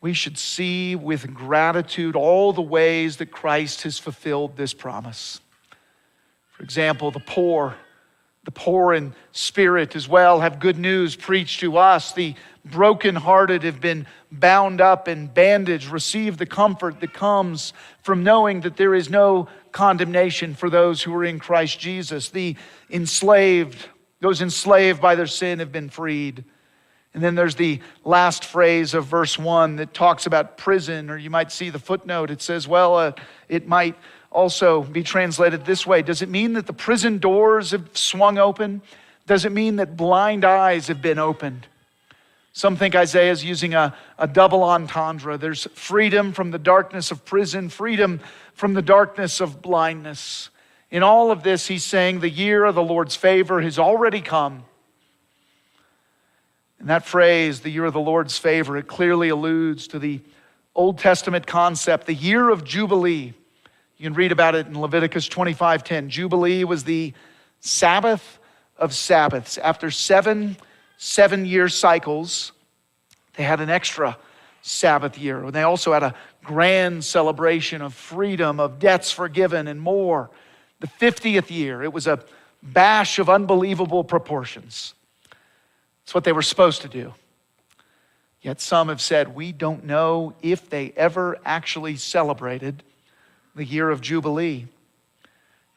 We 0.00 0.12
should 0.14 0.36
see 0.36 0.96
with 0.96 1.32
gratitude 1.32 2.16
all 2.16 2.52
the 2.52 2.62
ways 2.62 3.18
that 3.18 3.30
Christ 3.30 3.82
has 3.82 3.98
fulfilled 3.98 4.56
this 4.56 4.74
promise. 4.74 5.40
For 6.50 6.64
example, 6.64 7.12
the 7.12 7.20
poor, 7.20 7.76
the 8.44 8.50
poor 8.50 8.92
in 8.92 9.14
spirit 9.30 9.94
as 9.94 10.08
well, 10.08 10.40
have 10.40 10.58
good 10.58 10.78
news 10.78 11.14
preached 11.14 11.60
to 11.60 11.76
us. 11.76 12.12
The 12.12 12.34
brokenhearted 12.64 13.62
have 13.62 13.80
been 13.80 14.06
bound 14.30 14.80
up 14.80 15.06
and 15.08 15.32
bandaged, 15.32 15.88
receive 15.88 16.38
the 16.38 16.46
comfort 16.46 17.00
that 17.00 17.12
comes 17.12 17.72
from 18.02 18.24
knowing 18.24 18.62
that 18.62 18.76
there 18.76 18.94
is 18.94 19.08
no 19.08 19.48
condemnation 19.70 20.54
for 20.54 20.68
those 20.70 21.02
who 21.02 21.14
are 21.14 21.24
in 21.24 21.38
Christ 21.38 21.78
Jesus. 21.78 22.30
The 22.30 22.56
enslaved, 22.90 23.88
those 24.20 24.42
enslaved 24.42 25.00
by 25.00 25.14
their 25.14 25.26
sin, 25.26 25.60
have 25.60 25.72
been 25.72 25.88
freed. 25.88 26.44
And 27.14 27.22
then 27.22 27.34
there's 27.34 27.56
the 27.56 27.80
last 28.04 28.44
phrase 28.44 28.94
of 28.94 29.06
verse 29.06 29.38
1 29.38 29.76
that 29.76 29.92
talks 29.92 30.26
about 30.26 30.56
prison, 30.56 31.10
or 31.10 31.16
you 31.16 31.30
might 31.30 31.52
see 31.52 31.68
the 31.68 31.78
footnote. 31.78 32.30
It 32.30 32.40
says, 32.40 32.66
well, 32.66 32.96
uh, 32.96 33.12
it 33.48 33.68
might 33.68 33.96
also 34.32 34.82
be 34.82 35.02
translated 35.02 35.64
this 35.64 35.86
way 35.86 36.02
Does 36.02 36.22
it 36.22 36.28
mean 36.28 36.54
that 36.54 36.66
the 36.66 36.72
prison 36.72 37.18
doors 37.18 37.70
have 37.70 37.96
swung 37.96 38.38
open? 38.38 38.82
Does 39.26 39.44
it 39.44 39.52
mean 39.52 39.76
that 39.76 39.96
blind 39.96 40.44
eyes 40.44 40.88
have 40.88 41.00
been 41.00 41.18
opened? 41.18 41.66
Some 42.52 42.76
think 42.76 42.94
Isaiah 42.94 43.32
is 43.32 43.44
using 43.44 43.74
a, 43.74 43.94
a 44.18 44.26
double 44.26 44.62
entendre. 44.62 45.38
There's 45.38 45.66
freedom 45.74 46.32
from 46.32 46.50
the 46.50 46.58
darkness 46.58 47.10
of 47.10 47.24
prison, 47.24 47.70
freedom 47.70 48.20
from 48.54 48.74
the 48.74 48.82
darkness 48.82 49.40
of 49.40 49.62
blindness. 49.62 50.50
In 50.90 51.02
all 51.02 51.30
of 51.30 51.42
this, 51.42 51.66
he's 51.66 51.84
saying 51.84 52.20
the 52.20 52.28
year 52.28 52.64
of 52.66 52.74
the 52.74 52.82
Lord's 52.82 53.16
favor 53.16 53.62
has 53.62 53.78
already 53.78 54.20
come. 54.20 54.64
And 56.78 56.90
that 56.90 57.06
phrase, 57.06 57.60
the 57.60 57.70
year 57.70 57.86
of 57.86 57.94
the 57.94 58.00
Lord's 58.00 58.36
favor, 58.36 58.76
it 58.76 58.86
clearly 58.86 59.30
alludes 59.30 59.86
to 59.88 59.98
the 59.98 60.20
Old 60.74 60.98
Testament 60.98 61.46
concept, 61.46 62.06
the 62.06 62.14
year 62.14 62.50
of 62.50 62.64
Jubilee. 62.64 63.32
You 64.02 64.08
can 64.08 64.14
read 64.14 64.32
about 64.32 64.56
it 64.56 64.66
in 64.66 64.76
Leviticus 64.76 65.28
25:10. 65.28 66.08
Jubilee 66.08 66.64
was 66.64 66.82
the 66.82 67.12
Sabbath 67.60 68.40
of 68.76 68.92
Sabbaths. 68.92 69.58
After 69.58 69.92
seven 69.92 70.56
seven 70.96 71.46
year 71.46 71.68
cycles, 71.68 72.50
They 73.34 73.44
had 73.44 73.60
an 73.60 73.70
extra 73.70 74.18
Sabbath 74.60 75.16
year. 75.16 75.44
And 75.44 75.52
they 75.52 75.62
also 75.62 75.92
had 75.92 76.02
a 76.02 76.16
grand 76.42 77.04
celebration 77.04 77.80
of 77.80 77.94
freedom, 77.94 78.58
of 78.58 78.80
debts 78.80 79.12
forgiven, 79.12 79.68
and 79.68 79.80
more. 79.80 80.30
The 80.80 80.88
50th 80.88 81.48
year, 81.52 81.80
it 81.84 81.92
was 81.92 82.08
a 82.08 82.24
bash 82.60 83.20
of 83.20 83.30
unbelievable 83.30 84.02
proportions. 84.02 84.94
It's 86.02 86.12
what 86.12 86.24
they 86.24 86.32
were 86.32 86.42
supposed 86.42 86.82
to 86.82 86.88
do. 86.88 87.14
Yet 88.40 88.60
some 88.60 88.88
have 88.88 89.00
said, 89.00 89.32
we 89.36 89.52
don't 89.52 89.84
know 89.84 90.34
if 90.42 90.68
they 90.68 90.92
ever 90.96 91.38
actually 91.44 91.94
celebrated 91.94 92.82
the 93.54 93.64
year 93.64 93.90
of 93.90 94.00
Jubilee. 94.00 94.66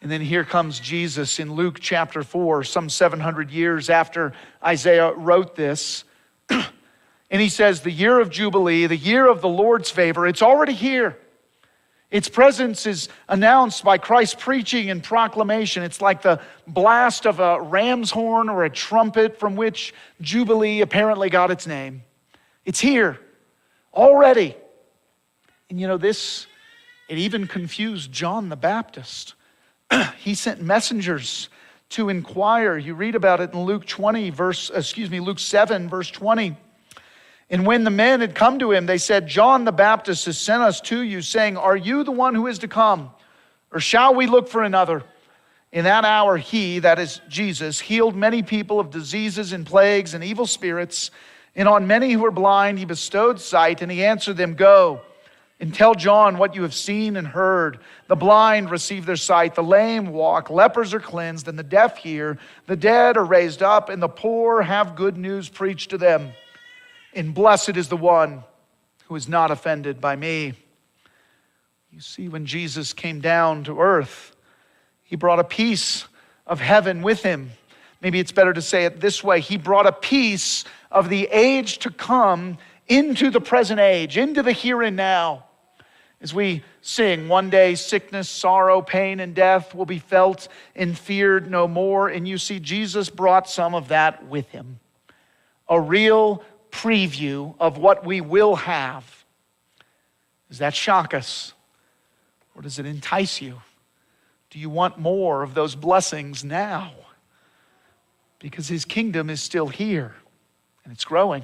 And 0.02 0.12
then 0.12 0.22
here 0.22 0.44
comes 0.44 0.80
Jesus 0.80 1.40
in 1.40 1.54
Luke 1.54 1.80
chapter 1.80 2.24
4, 2.24 2.64
some 2.64 2.90
700 2.90 3.50
years 3.50 3.90
after 3.90 4.34
Isaiah 4.64 5.12
wrote 5.14 5.56
this. 5.56 6.04
and 6.50 7.42
he 7.42 7.50
says, 7.50 7.82
The 7.82 7.92
year 7.92 8.20
of 8.20 8.30
Jubilee, 8.30 8.86
the 8.86 8.96
year 8.96 9.28
of 9.28 9.42
the 9.42 9.50
Lord's 9.50 9.90
favor, 9.90 10.28
it's 10.28 10.42
already 10.42 10.74
here. 10.74 11.18
Its 12.12 12.30
presence 12.30 12.86
is 12.86 13.10
announced 13.28 13.84
by 13.84 13.98
Christ's 13.98 14.36
preaching 14.36 14.90
and 14.90 15.04
proclamation. 15.04 15.84
It's 15.84 16.02
like 16.02 16.22
the 16.22 16.40
blast 16.68 17.26
of 17.26 17.40
a 17.40 17.60
ram's 17.60 18.12
horn 18.12 18.48
or 18.48 18.64
a 18.64 18.70
trumpet 18.70 19.40
from 19.40 19.56
which 19.56 19.94
Jubilee 20.22 20.82
apparently 20.82 21.30
got 21.30 21.52
its 21.52 21.66
name. 21.66 22.04
It's 22.64 22.80
here 22.80 23.20
already. 23.94 24.56
And 25.70 25.80
you 25.82 25.88
know, 25.88 25.98
this, 25.98 26.46
it 27.08 27.18
even 27.18 27.48
confused 27.48 28.12
John 28.12 28.50
the 28.50 28.56
Baptist. 28.56 29.36
he 30.18 30.36
sent 30.36 30.62
messengers 30.62 31.50
to 31.90 32.10
inquire. 32.10 32.78
You 32.78 32.96
read 32.96 33.16
about 33.16 33.42
it 33.42 33.54
in 33.54 33.64
Luke 33.64 33.86
20, 33.86 34.32
verse, 34.32 34.72
excuse 34.74 35.10
me, 35.10 35.20
Luke 35.20 35.40
7, 35.40 35.88
verse 35.88 36.10
20. 36.10 36.58
And 37.50 37.66
when 37.66 37.84
the 37.84 37.92
men 37.92 38.22
had 38.22 38.34
come 38.34 38.58
to 38.60 38.72
him, 38.72 38.88
they 38.88 38.98
said, 38.98 39.28
John 39.28 39.66
the 39.66 39.72
Baptist 39.72 40.26
has 40.26 40.38
sent 40.38 40.64
us 40.64 40.82
to 40.82 41.02
you, 41.02 41.22
saying, 41.22 41.58
Are 41.58 41.78
you 41.78 42.04
the 42.04 42.12
one 42.12 42.34
who 42.34 42.48
is 42.48 42.60
to 42.60 42.68
come? 42.68 43.12
Or 43.72 43.80
shall 43.80 44.16
we 44.16 44.26
look 44.26 44.48
for 44.48 44.64
another? 44.64 45.04
In 45.72 45.84
that 45.84 46.06
hour, 46.06 46.38
he, 46.38 46.80
that 46.80 46.98
is 46.98 47.22
Jesus, 47.28 47.80
healed 47.80 48.16
many 48.16 48.42
people 48.42 48.80
of 48.80 48.90
diseases 48.90 49.52
and 49.52 49.66
plagues 49.66 50.14
and 50.14 50.24
evil 50.24 50.48
spirits. 50.48 51.12
And 51.56 51.68
on 51.68 51.86
many 51.86 52.14
who 52.14 52.20
were 52.20 52.32
blind, 52.32 52.80
he 52.80 52.86
bestowed 52.86 53.40
sight. 53.40 53.82
And 53.82 53.92
he 53.92 54.04
answered 54.04 54.38
them, 54.38 54.56
Go 54.56 55.02
and 55.60 55.74
tell 55.74 55.96
John 55.96 56.38
what 56.38 56.56
you 56.56 56.64
have 56.64 56.74
seen 56.74 57.16
and 57.16 57.26
heard. 57.28 57.80
The 58.08 58.16
blind 58.16 58.70
receive 58.70 59.06
their 59.06 59.16
sight, 59.16 59.56
the 59.56 59.64
lame 59.64 60.08
walk, 60.08 60.50
lepers 60.50 60.94
are 60.94 61.00
cleansed, 61.00 61.48
and 61.48 61.58
the 61.58 61.64
deaf 61.64 61.98
hear. 61.98 62.38
The 62.68 62.76
dead 62.76 63.18
are 63.18 63.26
raised 63.26 63.64
up, 63.64 63.90
and 63.90 64.02
the 64.02 64.10
poor 64.10 64.62
have 64.62 64.96
good 64.96 65.18
news 65.18 65.48
preached 65.50 65.92
to 65.92 65.98
them 65.98 66.34
and 67.16 67.34
blessed 67.34 67.78
is 67.78 67.88
the 67.88 67.98
one 67.98 68.44
who 69.08 69.16
is 69.16 69.28
not 69.28 69.50
offended 69.50 70.02
by 70.02 70.16
me. 70.16 70.54
You 71.92 72.02
see, 72.02 72.28
when 72.28 72.46
Jesus 72.46 72.92
came 72.92 73.22
down 73.22 73.64
to 73.64 73.80
earth, 73.80 74.36
he 75.04 75.16
brought 75.16 75.40
a 75.40 75.46
piece 75.46 76.06
of 76.46 76.60
heaven 76.60 77.02
with 77.02 77.24
him. 77.24 77.52
Maybe 78.02 78.20
it's 78.20 78.34
better 78.34 78.54
to 78.54 78.62
say 78.62 78.84
it 78.86 79.00
this 79.00 79.24
way 79.24 79.40
He 79.40 79.58
brought 79.58 79.88
a 79.88 79.94
piece 79.94 80.66
of 80.92 81.10
the 81.10 81.28
age 81.32 81.80
to 81.80 81.90
come 81.90 82.58
into 82.88 83.32
the 83.32 83.42
present 83.42 83.80
age, 83.80 84.18
into 84.18 84.44
the 84.44 84.52
here 84.52 84.82
and 84.84 84.98
now. 84.98 85.45
As 86.26 86.34
we 86.34 86.64
sing, 86.82 87.28
one 87.28 87.52
day 87.52 87.76
sickness, 87.76 88.28
sorrow, 88.28 88.82
pain, 88.82 89.20
and 89.20 89.36
death 89.36 89.76
will 89.76 89.86
be 89.86 90.00
felt 90.00 90.48
and 90.76 90.98
feared 90.98 91.52
no 91.52 91.68
more. 91.68 92.08
And 92.08 92.28
you 92.28 92.40
see, 92.40 92.60
Jesus 92.60 93.12
brought 93.12 93.48
some 93.48 93.76
of 93.76 93.90
that 93.90 94.26
with 94.26 94.50
him. 94.50 94.80
A 95.70 95.80
real 95.80 96.44
preview 96.72 97.54
of 97.60 97.78
what 97.78 98.08
we 98.08 98.22
will 98.22 98.56
have. 98.56 99.24
Does 100.50 100.58
that 100.58 100.74
shock 100.74 101.14
us? 101.14 101.54
Or 102.56 102.64
does 102.64 102.80
it 102.80 102.88
entice 102.88 103.40
you? 103.40 103.62
Do 104.50 104.58
you 104.58 104.72
want 104.72 104.98
more 104.98 105.44
of 105.44 105.54
those 105.54 105.76
blessings 105.76 106.44
now? 106.44 106.92
Because 108.40 108.68
his 108.68 108.84
kingdom 108.84 109.30
is 109.30 109.44
still 109.44 109.68
here 109.68 110.16
and 110.84 110.92
it's 110.92 111.06
growing. 111.06 111.44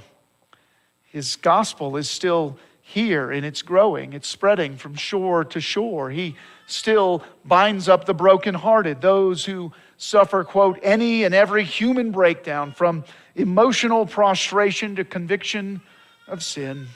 His 1.04 1.36
gospel 1.36 1.98
is 1.98 2.10
still 2.10 2.58
here 2.82 3.32
and 3.32 3.46
it's 3.46 3.62
growing, 3.62 4.14
it's 4.14 4.28
spreading 4.28 4.76
from 4.76 4.96
shore 4.96 5.46
to 5.46 5.62
shore. 5.62 6.10
He 6.10 6.36
still 6.66 7.24
binds 7.46 7.88
up 7.88 8.06
the 8.06 8.14
brokenhearted, 8.14 9.02
those 9.02 9.46
who 9.46 9.72
suffer, 9.98 10.44
quote, 10.44 10.80
any 10.82 11.24
and 11.24 11.34
every 11.36 11.64
human 11.64 12.12
breakdown 12.12 12.72
from 12.72 13.04
emotional 13.36 14.06
prostration 14.06 14.96
to 14.96 15.06
conviction 15.06 15.82
of 16.28 16.44
sin. 16.44 16.88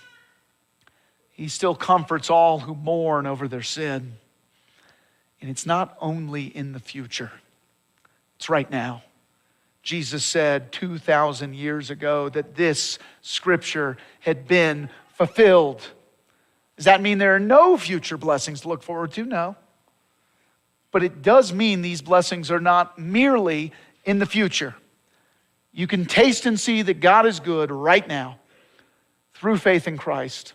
He 1.31 1.47
still 1.49 1.75
comforts 1.75 2.29
all 2.29 2.59
who 2.59 2.75
mourn 2.75 3.25
over 3.27 3.47
their 3.47 3.61
sin. 3.61 4.13
And 5.41 5.49
it's 5.49 5.65
not 5.65 5.97
only 6.01 6.45
in 6.45 6.71
the 6.71 6.79
future, 6.79 7.31
it's 8.37 8.49
right 8.49 8.69
now. 8.69 9.03
Jesus 9.83 10.25
said 10.25 10.71
2,000 10.71 11.53
years 11.53 11.91
ago 11.91 12.29
that 12.29 12.55
this 12.55 12.97
scripture 13.21 13.97
had 14.21 14.47
been 14.47 14.89
fulfilled. 15.15 15.81
Does 16.75 16.85
that 16.85 17.01
mean 17.01 17.17
there 17.17 17.35
are 17.35 17.39
no 17.39 17.77
future 17.77 18.17
blessings 18.17 18.61
to 18.61 18.67
look 18.67 18.83
forward 18.83 19.13
to? 19.13 19.23
No. 19.23 19.55
But 20.91 21.03
it 21.03 21.21
does 21.21 21.51
mean 21.51 21.81
these 21.81 22.01
blessings 22.01 22.51
are 22.51 22.59
not 22.59 22.99
merely 22.99 23.71
in 24.03 24.19
the 24.19 24.25
future. 24.25 24.75
You 25.71 25.87
can 25.87 26.05
taste 26.05 26.45
and 26.45 26.59
see 26.59 26.81
that 26.83 26.99
God 26.99 27.25
is 27.25 27.39
good 27.39 27.71
right 27.71 28.07
now 28.07 28.39
through 29.33 29.57
faith 29.57 29.87
in 29.87 29.97
Christ, 29.97 30.53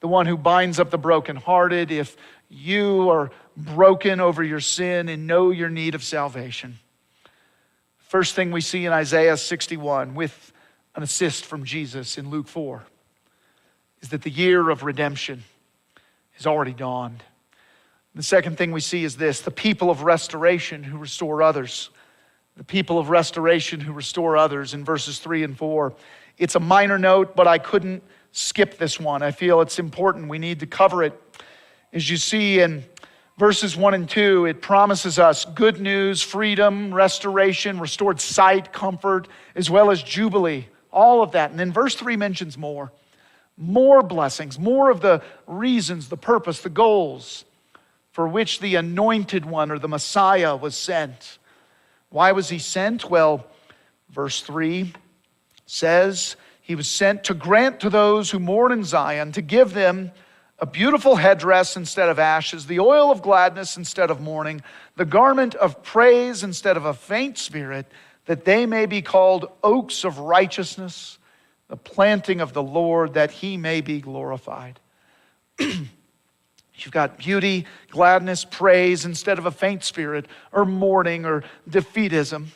the 0.00 0.08
one 0.08 0.26
who 0.26 0.36
binds 0.36 0.80
up 0.80 0.90
the 0.90 0.98
brokenhearted. 0.98 1.90
If 1.90 2.16
you 2.48 3.10
are 3.10 3.30
broken 3.56 4.20
over 4.20 4.42
your 4.42 4.60
sin 4.60 5.08
and 5.08 5.26
know 5.26 5.50
your 5.50 5.68
need 5.68 5.94
of 5.94 6.04
salvation. 6.04 6.78
First 7.98 8.34
thing 8.34 8.52
we 8.52 8.60
see 8.60 8.86
in 8.86 8.92
Isaiah 8.92 9.36
61 9.36 10.14
with 10.14 10.52
an 10.94 11.02
assist 11.02 11.44
from 11.44 11.64
Jesus 11.64 12.18
in 12.18 12.30
Luke 12.30 12.46
4 12.46 12.84
is 14.02 14.10
that 14.10 14.22
the 14.22 14.30
year 14.30 14.70
of 14.70 14.82
redemption 14.82 15.44
has 16.32 16.46
already 16.46 16.72
dawned. 16.72 17.22
The 18.14 18.22
second 18.22 18.56
thing 18.56 18.72
we 18.72 18.80
see 18.80 19.04
is 19.04 19.16
this 19.16 19.40
the 19.40 19.50
people 19.50 19.90
of 19.90 20.02
restoration 20.02 20.82
who 20.82 20.98
restore 20.98 21.42
others 21.42 21.90
the 22.56 22.64
people 22.64 22.98
of 22.98 23.10
restoration 23.10 23.80
who 23.80 23.92
restore 23.92 24.36
others 24.36 24.72
in 24.72 24.82
verses 24.84 25.18
3 25.18 25.42
and 25.42 25.56
4. 25.56 25.94
It's 26.38 26.54
a 26.54 26.60
minor 26.60 26.98
note, 26.98 27.36
but 27.36 27.46
I 27.46 27.58
couldn't 27.58 28.02
skip 28.32 28.78
this 28.78 28.98
one. 28.98 29.22
I 29.22 29.30
feel 29.30 29.60
it's 29.60 29.78
important. 29.78 30.28
We 30.28 30.38
need 30.38 30.60
to 30.60 30.66
cover 30.66 31.02
it. 31.02 31.20
As 31.92 32.08
you 32.10 32.16
see 32.16 32.60
in 32.60 32.82
verses 33.36 33.76
1 33.76 33.92
and 33.92 34.08
2, 34.08 34.46
it 34.46 34.62
promises 34.62 35.18
us 35.18 35.44
good 35.44 35.80
news, 35.80 36.22
freedom, 36.22 36.94
restoration, 36.94 37.78
restored 37.78 38.20
sight, 38.20 38.72
comfort, 38.72 39.28
as 39.54 39.70
well 39.70 39.90
as 39.90 40.02
jubilee. 40.02 40.66
All 40.90 41.22
of 41.22 41.32
that. 41.32 41.50
And 41.50 41.60
then 41.60 41.72
verse 41.72 41.94
3 41.94 42.16
mentions 42.16 42.56
more 42.56 42.90
more 43.56 44.02
blessings, 44.02 44.58
more 44.58 44.90
of 44.90 45.00
the 45.00 45.22
reasons, 45.46 46.08
the 46.08 46.16
purpose, 46.16 46.60
the 46.60 46.68
goals 46.68 47.44
for 48.16 48.26
which 48.26 48.60
the 48.60 48.76
anointed 48.76 49.44
one 49.44 49.70
or 49.70 49.78
the 49.78 49.88
Messiah 49.88 50.56
was 50.56 50.74
sent. 50.74 51.36
Why 52.08 52.32
was 52.32 52.48
he 52.48 52.58
sent? 52.58 53.10
Well, 53.10 53.46
verse 54.08 54.40
3 54.40 54.94
says 55.66 56.36
he 56.62 56.74
was 56.74 56.88
sent 56.88 57.24
to 57.24 57.34
grant 57.34 57.80
to 57.80 57.90
those 57.90 58.30
who 58.30 58.38
mourn 58.38 58.72
in 58.72 58.84
Zion, 58.84 59.32
to 59.32 59.42
give 59.42 59.74
them 59.74 60.12
a 60.58 60.64
beautiful 60.64 61.16
headdress 61.16 61.76
instead 61.76 62.08
of 62.08 62.18
ashes, 62.18 62.64
the 62.64 62.80
oil 62.80 63.10
of 63.10 63.20
gladness 63.20 63.76
instead 63.76 64.10
of 64.10 64.22
mourning, 64.22 64.62
the 64.96 65.04
garment 65.04 65.54
of 65.54 65.82
praise 65.82 66.42
instead 66.42 66.78
of 66.78 66.86
a 66.86 66.94
faint 66.94 67.36
spirit, 67.36 67.86
that 68.24 68.46
they 68.46 68.64
may 68.64 68.86
be 68.86 69.02
called 69.02 69.50
oaks 69.62 70.04
of 70.04 70.18
righteousness, 70.18 71.18
the 71.68 71.76
planting 71.76 72.40
of 72.40 72.52
the 72.52 72.62
Lord, 72.62 73.14
that 73.14 73.30
he 73.30 73.56
may 73.56 73.80
be 73.80 74.00
glorified. 74.00 74.78
You've 75.58 76.92
got 76.92 77.18
beauty, 77.18 77.66
gladness, 77.90 78.44
praise 78.44 79.04
instead 79.04 79.38
of 79.38 79.46
a 79.46 79.50
faint 79.50 79.82
spirit 79.82 80.26
or 80.52 80.64
mourning 80.64 81.24
or 81.24 81.42
defeatism. 81.68 82.46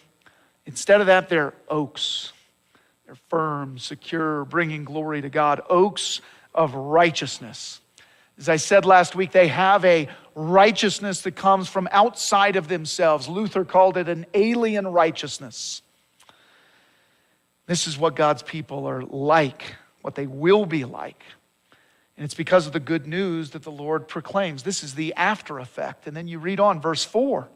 Instead 0.66 1.00
of 1.00 1.06
that, 1.06 1.28
they're 1.28 1.54
oaks. 1.68 2.32
They're 3.06 3.16
firm, 3.28 3.78
secure, 3.78 4.44
bringing 4.44 4.84
glory 4.84 5.22
to 5.22 5.30
God. 5.30 5.62
Oaks 5.70 6.20
of 6.54 6.74
righteousness. 6.74 7.80
As 8.38 8.48
I 8.48 8.56
said 8.56 8.84
last 8.84 9.14
week, 9.14 9.32
they 9.32 9.48
have 9.48 9.84
a 9.84 10.08
righteousness 10.34 11.22
that 11.22 11.32
comes 11.32 11.68
from 11.68 11.88
outside 11.90 12.56
of 12.56 12.68
themselves. 12.68 13.28
Luther 13.28 13.64
called 13.64 13.96
it 13.96 14.08
an 14.08 14.26
alien 14.34 14.86
righteousness. 14.86 15.82
This 17.70 17.86
is 17.86 17.96
what 17.96 18.16
God's 18.16 18.42
people 18.42 18.86
are 18.86 19.02
like, 19.02 19.76
what 20.02 20.16
they 20.16 20.26
will 20.26 20.66
be 20.66 20.84
like. 20.84 21.22
And 22.16 22.24
it's 22.24 22.34
because 22.34 22.66
of 22.66 22.72
the 22.72 22.80
good 22.80 23.06
news 23.06 23.50
that 23.50 23.62
the 23.62 23.70
Lord 23.70 24.08
proclaims. 24.08 24.64
This 24.64 24.82
is 24.82 24.96
the 24.96 25.14
after 25.14 25.60
effect. 25.60 26.08
And 26.08 26.16
then 26.16 26.26
you 26.26 26.40
read 26.40 26.58
on, 26.58 26.80
verse 26.80 27.04
4. 27.04 27.48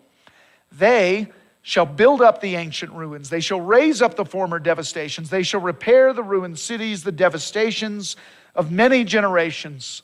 They 0.71 1.33
shall 1.62 1.85
build 1.85 2.23
up 2.23 2.40
the 2.40 2.54
ancient 2.54 2.92
ruins. 2.92 3.28
They 3.28 3.40
shall 3.40 3.61
raise 3.61 4.00
up 4.00 4.14
the 4.14 4.25
former 4.25 4.61
devastations. 4.61 5.30
They 5.30 5.42
shall 5.42 5.61
repair 5.61 6.12
the 6.12 6.23
ruined 6.23 6.61
cities, 6.61 7.02
the 7.02 7.11
devastations 7.11 8.14
of 8.54 8.71
many 8.71 9.02
generations. 9.02 10.02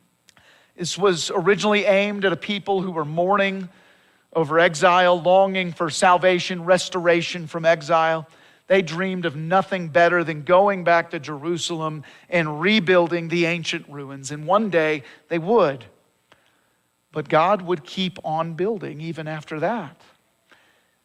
this 0.74 0.96
was 0.96 1.30
originally 1.34 1.84
aimed 1.84 2.24
at 2.24 2.32
a 2.32 2.36
people 2.36 2.80
who 2.80 2.92
were 2.92 3.04
mourning 3.04 3.68
over 4.32 4.58
exile, 4.58 5.20
longing 5.20 5.70
for 5.70 5.90
salvation, 5.90 6.64
restoration 6.64 7.46
from 7.46 7.66
exile. 7.66 8.26
They 8.66 8.80
dreamed 8.82 9.26
of 9.26 9.36
nothing 9.36 9.88
better 9.88 10.24
than 10.24 10.42
going 10.42 10.84
back 10.84 11.10
to 11.10 11.18
Jerusalem 11.18 12.02
and 12.30 12.60
rebuilding 12.60 13.28
the 13.28 13.46
ancient 13.46 13.88
ruins. 13.88 14.30
And 14.30 14.46
one 14.46 14.70
day 14.70 15.02
they 15.28 15.38
would. 15.38 15.84
But 17.12 17.28
God 17.28 17.62
would 17.62 17.84
keep 17.84 18.18
on 18.24 18.54
building 18.54 19.00
even 19.00 19.28
after 19.28 19.60
that. 19.60 20.00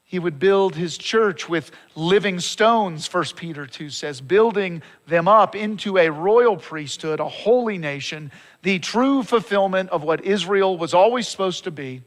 He 0.09 0.17
would 0.17 0.39
build 0.39 0.73
his 0.75 0.97
church 0.97 1.47
with 1.47 1.69
living 1.95 2.39
stones, 2.39 3.13
1 3.13 3.25
Peter 3.35 3.67
2 3.67 3.91
says, 3.91 4.21
building 4.21 4.81
them 5.05 5.27
up 5.27 5.55
into 5.55 5.99
a 5.99 6.09
royal 6.09 6.57
priesthood, 6.57 7.19
a 7.19 7.29
holy 7.29 7.77
nation, 7.77 8.31
the 8.63 8.79
true 8.79 9.21
fulfillment 9.21 9.91
of 9.91 10.01
what 10.01 10.25
Israel 10.25 10.79
was 10.79 10.95
always 10.95 11.27
supposed 11.27 11.65
to 11.65 11.71
be 11.71 12.01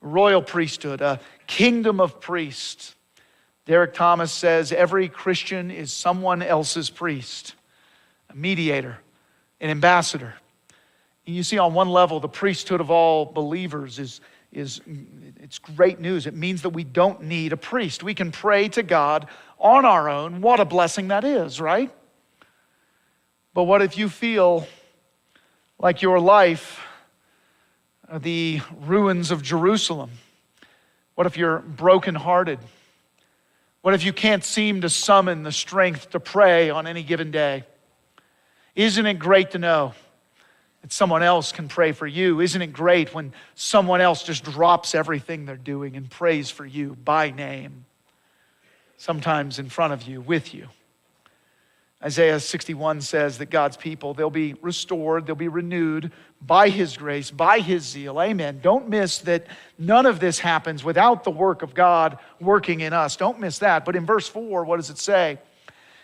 royal 0.00 0.42
priesthood, 0.42 1.00
a 1.00 1.18
kingdom 1.48 2.00
of 2.00 2.20
priests. 2.20 2.93
Derek 3.66 3.94
Thomas 3.94 4.32
says 4.32 4.72
every 4.72 5.08
Christian 5.08 5.70
is 5.70 5.92
someone 5.92 6.42
else's 6.42 6.90
priest, 6.90 7.54
a 8.28 8.34
mediator, 8.34 8.98
an 9.60 9.70
ambassador. 9.70 10.34
And 11.26 11.34
you 11.34 11.42
see, 11.42 11.56
on 11.56 11.72
one 11.72 11.88
level, 11.88 12.20
the 12.20 12.28
priesthood 12.28 12.80
of 12.80 12.90
all 12.90 13.24
believers 13.24 13.98
is 13.98 14.20
is 14.54 14.80
it's 15.40 15.58
great 15.58 16.00
news. 16.00 16.26
It 16.26 16.34
means 16.34 16.62
that 16.62 16.70
we 16.70 16.84
don't 16.84 17.22
need 17.22 17.52
a 17.52 17.56
priest. 17.56 18.02
We 18.02 18.14
can 18.14 18.30
pray 18.30 18.68
to 18.68 18.82
God 18.82 19.26
on 19.58 19.84
our 19.84 20.08
own. 20.08 20.40
What 20.40 20.60
a 20.60 20.64
blessing 20.64 21.08
that 21.08 21.24
is, 21.24 21.60
right? 21.60 21.90
But 23.52 23.64
what 23.64 23.82
if 23.82 23.98
you 23.98 24.08
feel 24.08 24.66
like 25.78 26.02
your 26.02 26.20
life 26.20 26.80
are 28.08 28.18
the 28.18 28.60
ruins 28.80 29.30
of 29.30 29.42
Jerusalem? 29.42 30.10
What 31.14 31.26
if 31.26 31.36
you're 31.36 31.58
brokenhearted? 31.58 32.60
What 33.84 33.92
if 33.92 34.02
you 34.02 34.14
can't 34.14 34.42
seem 34.42 34.80
to 34.80 34.88
summon 34.88 35.42
the 35.42 35.52
strength 35.52 36.08
to 36.12 36.18
pray 36.18 36.70
on 36.70 36.86
any 36.86 37.02
given 37.02 37.30
day? 37.30 37.64
Isn't 38.74 39.04
it 39.04 39.18
great 39.18 39.50
to 39.50 39.58
know 39.58 39.92
that 40.80 40.90
someone 40.90 41.22
else 41.22 41.52
can 41.52 41.68
pray 41.68 41.92
for 41.92 42.06
you. 42.06 42.40
Isn't 42.40 42.62
it 42.62 42.72
great 42.72 43.12
when 43.12 43.34
someone 43.54 44.00
else 44.00 44.22
just 44.22 44.42
drops 44.42 44.94
everything 44.94 45.44
they're 45.44 45.56
doing 45.56 45.96
and 45.96 46.08
prays 46.10 46.48
for 46.48 46.64
you 46.64 46.96
by 47.04 47.30
name? 47.30 47.84
Sometimes 48.96 49.58
in 49.58 49.68
front 49.68 49.92
of 49.92 50.04
you, 50.04 50.22
with 50.22 50.54
you. 50.54 50.68
Isaiah 52.04 52.38
61 52.38 53.00
says 53.00 53.38
that 53.38 53.46
God's 53.46 53.78
people, 53.78 54.12
they'll 54.12 54.28
be 54.28 54.54
restored, 54.60 55.24
they'll 55.24 55.34
be 55.34 55.48
renewed 55.48 56.12
by 56.42 56.68
His 56.68 56.98
grace, 56.98 57.30
by 57.30 57.60
His 57.60 57.82
zeal. 57.82 58.20
Amen. 58.20 58.60
Don't 58.62 58.90
miss 58.90 59.20
that 59.20 59.46
none 59.78 60.04
of 60.04 60.20
this 60.20 60.38
happens 60.38 60.84
without 60.84 61.24
the 61.24 61.30
work 61.30 61.62
of 61.62 61.72
God 61.72 62.18
working 62.40 62.80
in 62.80 62.92
us. 62.92 63.16
Don't 63.16 63.40
miss 63.40 63.60
that. 63.60 63.86
But 63.86 63.96
in 63.96 64.04
verse 64.04 64.28
4, 64.28 64.64
what 64.64 64.76
does 64.76 64.90
it 64.90 64.98
say? 64.98 65.38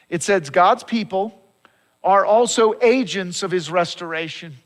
It 0.09 0.23
says, 0.23 0.49
God's 0.49 0.85
people 0.85 1.39
are 2.03 2.25
also 2.25 2.75
agents 2.81 3.43
of 3.43 3.51
His 3.51 3.71
restoration. 3.71 4.57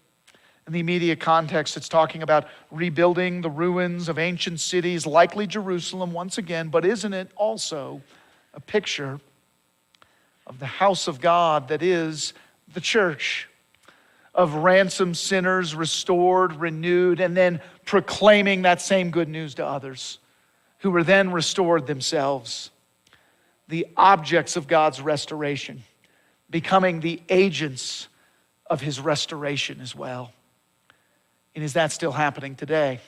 In 0.69 0.73
the 0.73 0.79
immediate 0.79 1.19
context, 1.19 1.77
it's 1.77 1.89
talking 1.89 2.23
about 2.23 2.47
rebuilding 2.71 3.41
the 3.41 3.51
ruins 3.51 4.09
of 4.09 4.21
ancient 4.21 4.61
cities, 4.61 5.05
likely 5.05 5.49
Jerusalem 5.49 6.13
once 6.13 6.39
again, 6.39 6.69
but 6.69 6.87
isn't 6.87 7.13
it 7.13 7.33
also 7.35 8.01
a 8.55 8.61
picture 8.61 9.19
of 10.47 10.59
the 10.59 10.67
house 10.67 11.09
of 11.09 11.21
God 11.21 11.69
that 11.69 11.83
is 11.83 12.35
the 12.73 12.81
church? 12.81 13.49
Of 14.35 14.55
ransomed 14.55 15.17
sinners 15.17 15.77
restored, 15.77 16.57
renewed, 16.57 17.21
and 17.21 17.37
then 17.37 17.61
proclaiming 17.85 18.63
that 18.63 18.81
same 18.81 19.11
good 19.11 19.29
news 19.29 19.55
to 19.55 19.67
others 19.67 20.19
who 20.79 20.91
were 20.91 21.05
then 21.05 21.31
restored 21.31 21.87
themselves. 21.87 22.71
The 23.69 23.87
objects 23.97 24.57
of 24.57 24.67
God's 24.67 25.01
restoration, 25.01 25.85
becoming 26.51 27.01
the 27.01 27.23
agents 27.29 28.09
of 28.67 28.81
his 28.81 28.99
restoration 28.99 29.81
as 29.81 29.95
well. 29.95 30.33
And 31.55 31.63
is 31.63 31.75
that 31.75 31.93
still 31.93 32.13
happening 32.13 32.57
today? 32.57 33.01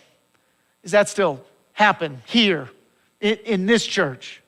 Is 0.84 0.92
that 0.92 1.08
still 1.08 1.44
happen 1.72 2.22
here 2.26 2.70
in, 3.20 3.36
in 3.44 3.66
this 3.66 3.84
church? 3.84 4.42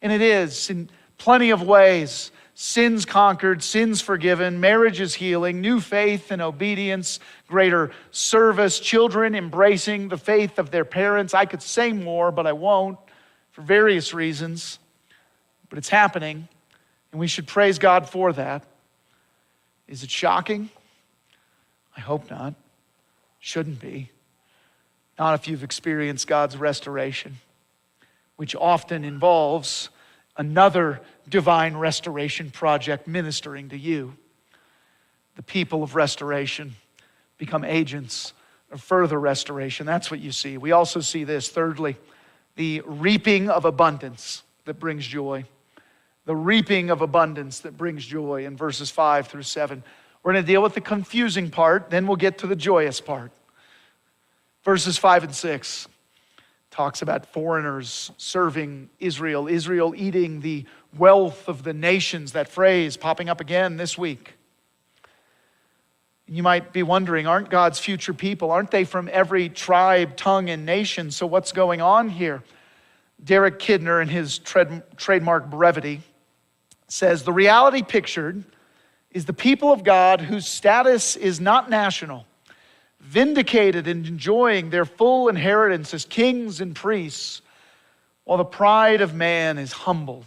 And 0.00 0.10
it 0.10 0.22
is 0.22 0.70
in 0.70 0.88
plenty 1.22 1.50
of 1.50 1.62
ways. 1.62 2.32
Sins 2.54 3.04
conquered, 3.04 3.62
sins 3.62 4.00
forgiven, 4.00 4.58
marriages 4.58 5.14
healing, 5.14 5.60
new 5.60 5.78
faith 5.78 6.32
and 6.32 6.42
obedience, 6.42 7.20
greater 7.46 7.92
service, 8.10 8.80
children 8.80 9.36
embracing 9.36 10.08
the 10.08 10.18
faith 10.18 10.58
of 10.58 10.72
their 10.72 10.84
parents. 10.84 11.32
I 11.32 11.46
could 11.46 11.62
say 11.62 11.92
more, 11.92 12.32
but 12.32 12.44
I 12.44 12.52
won't 12.52 12.98
for 13.52 13.62
various 13.62 14.12
reasons. 14.12 14.80
But 15.68 15.78
it's 15.78 15.88
happening, 15.88 16.48
and 17.12 17.20
we 17.20 17.28
should 17.28 17.46
praise 17.46 17.78
God 17.78 18.08
for 18.08 18.32
that. 18.32 18.64
Is 19.86 20.02
it 20.02 20.10
shocking? 20.10 20.70
I 21.96 22.00
hope 22.00 22.28
not. 22.30 22.54
Shouldn't 23.38 23.80
be. 23.80 24.10
Not 25.20 25.38
if 25.38 25.46
you've 25.46 25.62
experienced 25.62 26.26
God's 26.26 26.56
restoration, 26.56 27.36
which 28.34 28.56
often 28.56 29.04
involves 29.04 29.88
another 30.36 31.00
divine 31.28 31.76
restoration 31.76 32.50
project 32.50 33.06
ministering 33.06 33.68
to 33.68 33.78
you. 33.78 34.14
The 35.36 35.42
people 35.42 35.82
of 35.82 35.94
restoration 35.94 36.74
become 37.38 37.64
agents 37.64 38.32
of 38.70 38.82
further 38.82 39.18
restoration. 39.18 39.86
That's 39.86 40.10
what 40.10 40.20
you 40.20 40.32
see. 40.32 40.56
We 40.56 40.72
also 40.72 41.00
see 41.00 41.24
this, 41.24 41.48
thirdly, 41.48 41.96
the 42.56 42.82
reaping 42.86 43.50
of 43.50 43.64
abundance 43.64 44.42
that 44.64 44.78
brings 44.78 45.06
joy. 45.06 45.44
The 46.24 46.36
reaping 46.36 46.90
of 46.90 47.02
abundance 47.02 47.60
that 47.60 47.76
brings 47.76 48.04
joy 48.04 48.46
in 48.46 48.56
verses 48.56 48.90
5 48.90 49.26
through 49.26 49.42
7. 49.42 49.82
We're 50.22 50.32
going 50.32 50.44
to 50.44 50.46
deal 50.46 50.62
with 50.62 50.74
the 50.74 50.80
confusing 50.80 51.50
part, 51.50 51.90
then 51.90 52.06
we'll 52.06 52.16
get 52.16 52.38
to 52.38 52.46
the 52.46 52.56
joyous 52.56 53.00
part. 53.00 53.32
Verses 54.62 54.96
5 54.96 55.24
and 55.24 55.34
6 55.34 55.88
talks 56.72 57.02
about 57.02 57.26
foreigners 57.26 58.10
serving 58.16 58.88
Israel, 58.98 59.46
Israel 59.46 59.94
eating 59.96 60.40
the 60.40 60.64
wealth 60.96 61.46
of 61.46 61.62
the 61.62 61.72
nations, 61.72 62.32
that 62.32 62.48
phrase 62.48 62.96
popping 62.96 63.28
up 63.28 63.40
again 63.40 63.76
this 63.76 63.96
week. 63.96 64.34
You 66.26 66.42
might 66.42 66.72
be 66.72 66.82
wondering, 66.82 67.26
aren't 67.26 67.50
God's 67.50 67.78
future 67.78 68.14
people, 68.14 68.50
aren't 68.50 68.70
they 68.70 68.84
from 68.84 69.08
every 69.12 69.50
tribe, 69.50 70.16
tongue, 70.16 70.48
and 70.48 70.64
nation? 70.64 71.10
So 71.10 71.26
what's 71.26 71.52
going 71.52 71.82
on 71.82 72.08
here? 72.08 72.42
Derek 73.22 73.58
Kidner, 73.58 74.00
in 74.00 74.08
his 74.08 74.38
trademark 74.38 75.50
brevity, 75.50 76.00
says 76.88 77.22
the 77.22 77.32
reality 77.32 77.82
pictured 77.82 78.44
is 79.10 79.26
the 79.26 79.34
people 79.34 79.72
of 79.72 79.84
God 79.84 80.22
whose 80.22 80.48
status 80.48 81.16
is 81.16 81.38
not 81.38 81.68
national, 81.68 82.24
vindicated 83.02 83.86
and 83.88 84.06
enjoying 84.06 84.70
their 84.70 84.84
full 84.84 85.28
inheritance 85.28 85.92
as 85.92 86.04
kings 86.04 86.60
and 86.60 86.74
priests, 86.74 87.42
while 88.24 88.38
the 88.38 88.44
pride 88.44 89.00
of 89.00 89.14
man 89.14 89.58
is 89.58 89.72
humbled 89.72 90.24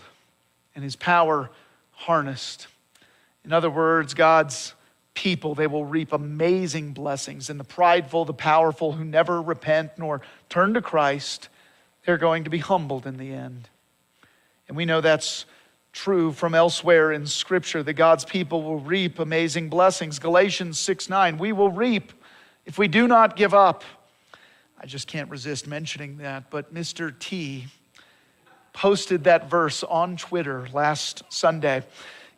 and 0.75 0.83
his 0.83 0.95
power 0.95 1.49
harnessed. 1.91 2.67
In 3.43 3.53
other 3.53 3.69
words, 3.69 4.13
God's 4.13 4.73
people, 5.13 5.55
they 5.55 5.67
will 5.67 5.85
reap 5.85 6.11
amazing 6.11 6.91
blessings. 6.91 7.49
And 7.49 7.59
the 7.59 7.63
prideful, 7.63 8.25
the 8.25 8.33
powerful, 8.33 8.91
who 8.91 9.05
never 9.05 9.41
repent 9.41 9.91
nor 9.97 10.21
turn 10.49 10.73
to 10.73 10.81
Christ, 10.81 11.47
they're 12.05 12.17
going 12.17 12.43
to 12.43 12.49
be 12.49 12.57
humbled 12.57 13.07
in 13.07 13.17
the 13.17 13.31
end. 13.31 13.69
And 14.67 14.75
we 14.75 14.85
know 14.85 14.99
that's 14.99 15.45
true 15.93 16.33
from 16.33 16.53
elsewhere 16.53 17.13
in 17.13 17.25
Scripture 17.25 17.81
that 17.81 17.93
God's 17.93 18.25
people 18.25 18.61
will 18.61 18.79
reap 18.79 19.19
amazing 19.19 19.69
blessings. 19.69 20.19
Galatians 20.19 20.77
6 20.77 21.09
9, 21.09 21.37
we 21.37 21.53
will 21.53 21.71
reap 21.71 22.11
if 22.65 22.77
we 22.77 22.87
do 22.87 23.07
not 23.07 23.35
give 23.35 23.53
up. 23.53 23.83
I 24.79 24.85
just 24.85 25.07
can't 25.07 25.29
resist 25.29 25.67
mentioning 25.67 26.17
that, 26.17 26.49
but 26.49 26.73
Mr. 26.73 27.17
T 27.17 27.67
posted 28.73 29.23
that 29.23 29.49
verse 29.49 29.83
on 29.83 30.17
Twitter 30.17 30.67
last 30.73 31.23
Sunday. 31.29 31.83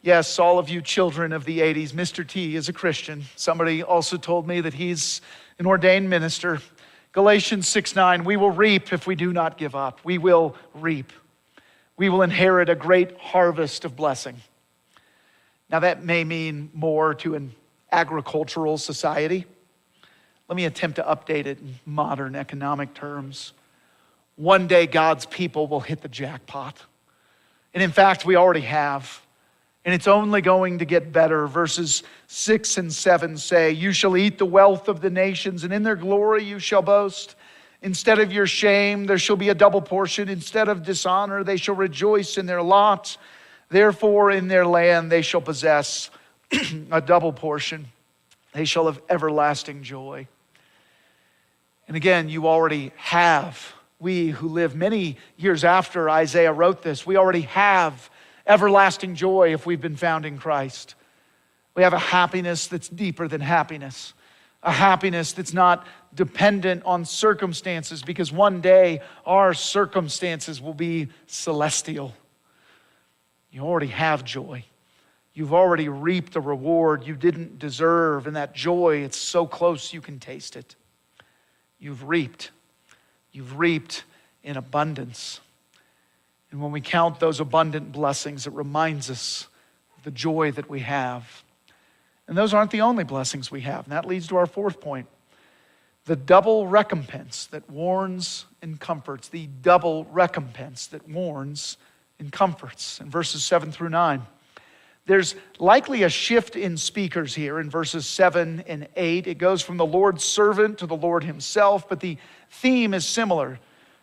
Yes, 0.02 0.38
all 0.38 0.60
of 0.60 0.70
you 0.70 0.82
children 0.82 1.34
of 1.34 1.46
the 1.46 1.60
80s, 1.60 1.92
Mr. 1.92 2.26
T 2.26 2.56
is 2.56 2.70
a 2.70 2.74
Christian. 2.74 3.24
Somebody 3.36 3.82
also 3.82 4.18
told 4.18 4.48
me 4.48 4.62
that 4.62 4.76
he's 4.76 5.22
an 5.60 5.66
ordained 5.66 6.10
minister. 6.10 6.62
Galatians 7.12 7.68
6 7.68 7.96
9, 7.96 8.24
we 8.24 8.38
will 8.38 8.52
reap 8.52 8.94
if 8.94 9.08
we 9.08 9.16
do 9.16 9.34
not 9.34 9.58
give 9.58 9.76
up. 9.76 10.00
We 10.04 10.18
will 10.18 10.56
reap 10.76 11.12
we 11.98 12.10
will 12.10 12.22
inherit 12.22 12.70
a 12.70 12.76
great 12.76 13.18
harvest 13.18 13.84
of 13.84 13.96
blessing. 13.96 14.38
Now, 15.70 15.80
that 15.80 16.06
may 16.06 16.24
mean 16.24 16.70
more 16.74 17.16
to 17.16 17.36
an 17.36 17.54
agricultural 17.92 18.78
society. 18.78 19.46
Let 20.48 20.56
me 20.56 20.66
attempt 20.66 20.96
to 20.96 21.04
update 21.04 21.46
it 21.46 21.60
in 21.60 21.76
modern 21.86 22.36
economic 22.36 22.94
terms. 22.94 23.54
one 24.36 24.68
day 24.68 24.86
God's 24.86 25.26
people 25.26 25.68
will 25.68 25.80
hit 25.80 26.02
the 26.02 26.08
jackpot. 26.08 26.80
And 27.74 27.82
in 27.82 27.92
fact, 27.92 28.26
we 28.26 28.36
already 28.36 28.62
have. 28.62 29.22
And 29.84 29.94
it's 29.94 30.08
only 30.08 30.42
going 30.42 30.80
to 30.80 30.86
get 30.86 31.12
better. 31.12 31.48
Verses 31.48 32.04
6 32.28 32.78
and 32.78 32.94
7 32.94 33.38
say, 33.38 33.72
You 33.72 33.92
shall 33.92 34.16
eat 34.16 34.38
the 34.38 34.46
wealth 34.46 34.88
of 34.88 35.02
the 35.02 35.10
nations, 35.10 35.64
and 35.64 35.74
in 35.74 35.84
their 35.84 35.96
glory 35.96 36.44
you 36.44 36.60
shall 36.60 36.82
boast. 36.82 37.36
Instead 37.82 38.20
of 38.20 38.32
your 38.32 38.48
shame, 38.48 39.06
there 39.06 39.18
shall 39.18 39.36
be 39.36 39.50
a 39.50 39.56
double 39.56 39.82
portion. 39.82 40.30
Instead 40.30 40.68
of 40.68 40.84
dishonor, 40.84 41.44
they 41.44 41.58
shall 41.58 41.76
rejoice 41.76 42.38
in 42.38 42.46
their 42.46 42.62
lot. 42.62 43.18
Therefore, 43.70 44.32
in 44.32 44.48
their 44.48 44.66
land 44.66 45.12
they 45.12 45.22
shall 45.22 45.42
possess 45.42 46.10
a 46.92 47.02
double 47.02 47.34
portion. 47.34 47.88
They 48.54 48.66
shall 48.66 48.86
have 48.86 49.02
everlasting 49.10 49.84
joy. 49.84 50.28
And 51.88 51.96
again, 51.96 52.30
you 52.30 52.48
already 52.48 52.92
have. 52.98 53.74
We 54.00 54.30
who 54.30 54.50
live 54.50 54.76
many 54.76 55.18
years 55.38 55.64
after 55.64 56.10
Isaiah 56.10 56.54
wrote 56.54 56.84
this, 56.84 57.06
we 57.06 57.18
already 57.18 57.42
have 57.42 58.10
everlasting 58.46 59.16
joy 59.16 59.54
if 59.54 59.66
we've 59.66 59.82
been 59.82 59.96
found 59.96 60.26
in 60.26 60.38
Christ. 60.38 60.96
We 61.74 61.84
have 61.84 61.94
a 61.94 62.00
happiness 62.00 62.68
that's 62.68 62.90
deeper 62.90 63.28
than 63.28 63.42
happiness, 63.42 64.14
a 64.62 64.72
happiness 64.72 65.32
that's 65.34 65.54
not 65.54 65.88
dependent 66.14 66.84
on 66.86 67.06
circumstances, 67.06 68.04
because 68.04 68.32
one 68.32 68.62
day 68.62 69.02
our 69.26 69.54
circumstances 69.54 70.62
will 70.62 70.74
be 70.74 71.10
celestial. 71.28 72.14
You 73.52 73.62
already 73.62 73.88
have 73.88 74.24
joy. 74.26 74.66
You've 75.34 75.54
already 75.54 75.88
reaped 75.90 76.36
a 76.36 76.42
reward 76.42 77.06
you 77.06 77.16
didn't 77.16 77.60
deserve, 77.60 78.28
and 78.28 78.36
that 78.36 78.56
joy, 78.56 78.98
it's 78.98 79.18
so 79.18 79.46
close 79.46 79.94
you 79.94 80.02
can 80.02 80.20
taste 80.20 80.56
it. 80.56 80.76
You've 81.80 82.08
reaped. 82.08 82.52
You've 83.32 83.58
reaped 83.58 84.04
in 84.44 84.58
abundance. 84.58 85.40
And 86.52 86.62
when 86.62 86.72
we 86.72 86.82
count 86.82 87.20
those 87.20 87.40
abundant 87.40 87.92
blessings, 87.92 88.48
it 88.48 88.54
reminds 88.54 89.10
us 89.10 89.48
of 89.98 90.04
the 90.04 90.12
joy 90.12 90.52
that 90.52 90.70
we 90.70 90.80
have. 90.82 91.44
And 92.28 92.38
those 92.38 92.54
aren't 92.54 92.72
the 92.72 92.82
only 92.82 93.04
blessings 93.04 93.52
we 93.52 93.62
have. 93.62 93.86
And 93.86 93.92
that 93.92 94.06
leads 94.06 94.28
to 94.28 94.38
our 94.38 94.46
fourth 94.46 94.80
point 94.82 95.08
the 96.06 96.16
double 96.16 96.68
recompense 96.68 97.48
that 97.48 97.70
warns 97.70 98.46
and 98.62 98.80
comforts. 98.80 99.28
The 99.28 99.48
double 99.62 100.06
recompense 100.06 100.88
that 100.88 101.08
warns 101.08 101.78
and 102.18 102.32
comforts. 102.32 103.02
In 103.02 103.10
verses 103.10 103.44
7 103.44 103.72
through 103.72 103.90
9. 103.90 104.22
There's 105.08 105.36
likely 105.58 106.04
a 106.04 106.10
shift 106.10 106.58
in 106.58 106.76
speakers 106.76 107.34
here 107.34 107.62
in 107.62 107.70
verses 107.70 108.06
7 108.06 108.66
and 108.68 108.90
8. 108.98 109.26
It 109.26 109.38
goes 109.38 109.62
from 109.62 109.78
the 109.78 109.86
Lord's 109.86 110.24
servant 110.24 110.80
to 110.80 110.86
the 110.86 110.98
Lord 110.98 111.24
himself, 111.24 111.88
but 111.88 112.02
the 112.02 112.18
theme 112.52 112.94
is 112.94 113.06
similar. 113.06 113.58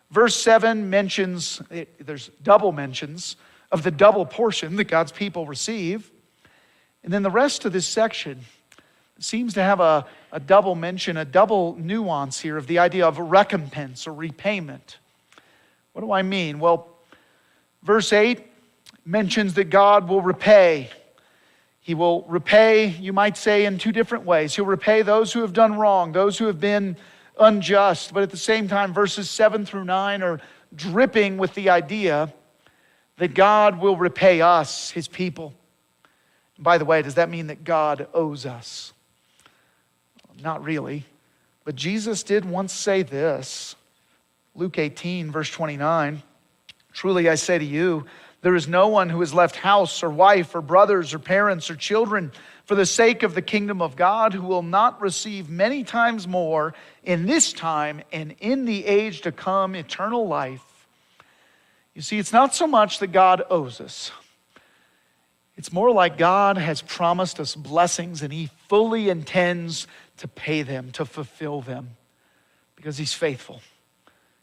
Verse 0.09 0.35
7 0.35 0.89
mentions, 0.89 1.61
there's 1.99 2.29
double 2.41 2.71
mentions 2.71 3.35
of 3.71 3.83
the 3.83 3.91
double 3.91 4.25
portion 4.25 4.75
that 4.77 4.85
God's 4.85 5.11
people 5.11 5.45
receive. 5.45 6.09
And 7.03 7.13
then 7.13 7.21
the 7.21 7.29
rest 7.29 7.65
of 7.65 7.71
this 7.71 7.85
section 7.85 8.39
seems 9.19 9.53
to 9.53 9.61
have 9.61 9.79
a, 9.79 10.07
a 10.31 10.39
double 10.39 10.73
mention, 10.73 11.17
a 11.17 11.25
double 11.25 11.75
nuance 11.75 12.39
here 12.39 12.57
of 12.57 12.65
the 12.65 12.79
idea 12.79 13.05
of 13.05 13.19
recompense 13.19 14.07
or 14.07 14.13
repayment. 14.13 14.97
What 15.93 16.01
do 16.01 16.11
I 16.11 16.23
mean? 16.23 16.57
Well, 16.57 16.87
verse 17.83 18.11
8 18.11 18.43
mentions 19.05 19.53
that 19.53 19.69
God 19.69 20.09
will 20.09 20.21
repay. 20.21 20.89
He 21.79 21.93
will 21.93 22.23
repay, 22.23 22.87
you 22.87 23.13
might 23.13 23.37
say, 23.37 23.65
in 23.65 23.77
two 23.77 23.91
different 23.91 24.25
ways. 24.25 24.55
He'll 24.55 24.65
repay 24.65 25.03
those 25.03 25.31
who 25.31 25.41
have 25.41 25.53
done 25.53 25.77
wrong, 25.77 26.11
those 26.11 26.37
who 26.37 26.47
have 26.47 26.59
been 26.59 26.97
unjust. 27.39 28.13
But 28.13 28.23
at 28.23 28.31
the 28.31 28.37
same 28.37 28.67
time, 28.67 28.93
verses 28.93 29.29
7 29.29 29.65
through 29.65 29.85
9 29.85 30.23
are 30.23 30.41
dripping 30.75 31.37
with 31.37 31.53
the 31.53 31.69
idea 31.69 32.33
that 33.17 33.35
God 33.35 33.79
will 33.79 33.95
repay 33.95 34.41
us, 34.41 34.89
his 34.89 35.07
people. 35.07 35.53
by 36.57 36.77
the 36.77 36.85
way, 36.85 37.01
does 37.01 37.15
that 37.15 37.29
mean 37.29 37.47
that 37.47 37.63
God 37.63 38.07
owes 38.13 38.45
us? 38.45 38.93
Not 40.41 40.63
really. 40.63 41.05
But 41.63 41.75
Jesus 41.75 42.23
did 42.23 42.45
once 42.45 42.73
say 42.73 43.03
this 43.03 43.75
Luke 44.55 44.79
18, 44.79 45.31
verse 45.31 45.49
29 45.49 46.23
Truly 46.93 47.27
I 47.27 47.35
say 47.35 47.57
to 47.57 47.65
you, 47.65 48.05
there 48.45 48.55
is 48.55 48.67
no 48.67 48.89
one 48.89 49.09
who 49.09 49.21
has 49.21 49.33
left 49.33 49.55
house 49.55 50.03
or 50.03 50.09
wife 50.11 50.53
or 50.53 50.61
brothers 50.61 51.15
or 51.15 51.17
parents 51.17 51.71
or 51.71 51.75
children 51.75 52.31
for 52.65 52.75
the 52.75 52.85
sake 52.85 53.23
of 53.23 53.33
the 53.33 53.41
kingdom 53.41 53.81
of 53.81 53.95
God 53.95 54.35
who 54.35 54.43
will 54.43 54.61
not 54.61 55.01
receive 55.01 55.49
many 55.49 55.83
times 55.83 56.27
more 56.27 56.75
in 57.03 57.25
this 57.25 57.51
time 57.51 58.03
and 58.11 58.35
in 58.39 58.65
the 58.65 58.85
age 58.85 59.21
to 59.21 59.31
come 59.31 59.73
eternal 59.73 60.27
life. 60.27 60.61
You 61.95 62.03
see, 62.03 62.19
it's 62.19 62.31
not 62.31 62.53
so 62.53 62.67
much 62.67 62.99
that 62.99 63.07
God 63.07 63.41
owes 63.49 63.81
us. 63.81 64.11
It's 65.57 65.73
more 65.73 65.89
like 65.89 66.15
God 66.15 66.59
has 66.59 66.83
promised 66.83 67.39
us 67.39 67.55
blessings 67.55 68.21
and 68.21 68.31
He 68.31 68.51
fully 68.69 69.09
intends 69.09 69.87
to 70.17 70.27
pay 70.27 70.61
them, 70.61 70.91
to 70.91 71.05
fulfill 71.05 71.61
them, 71.61 71.97
because 72.75 72.99
He's 72.99 73.11
faithful, 73.11 73.61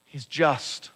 He's 0.07 0.25
just, 0.25 0.91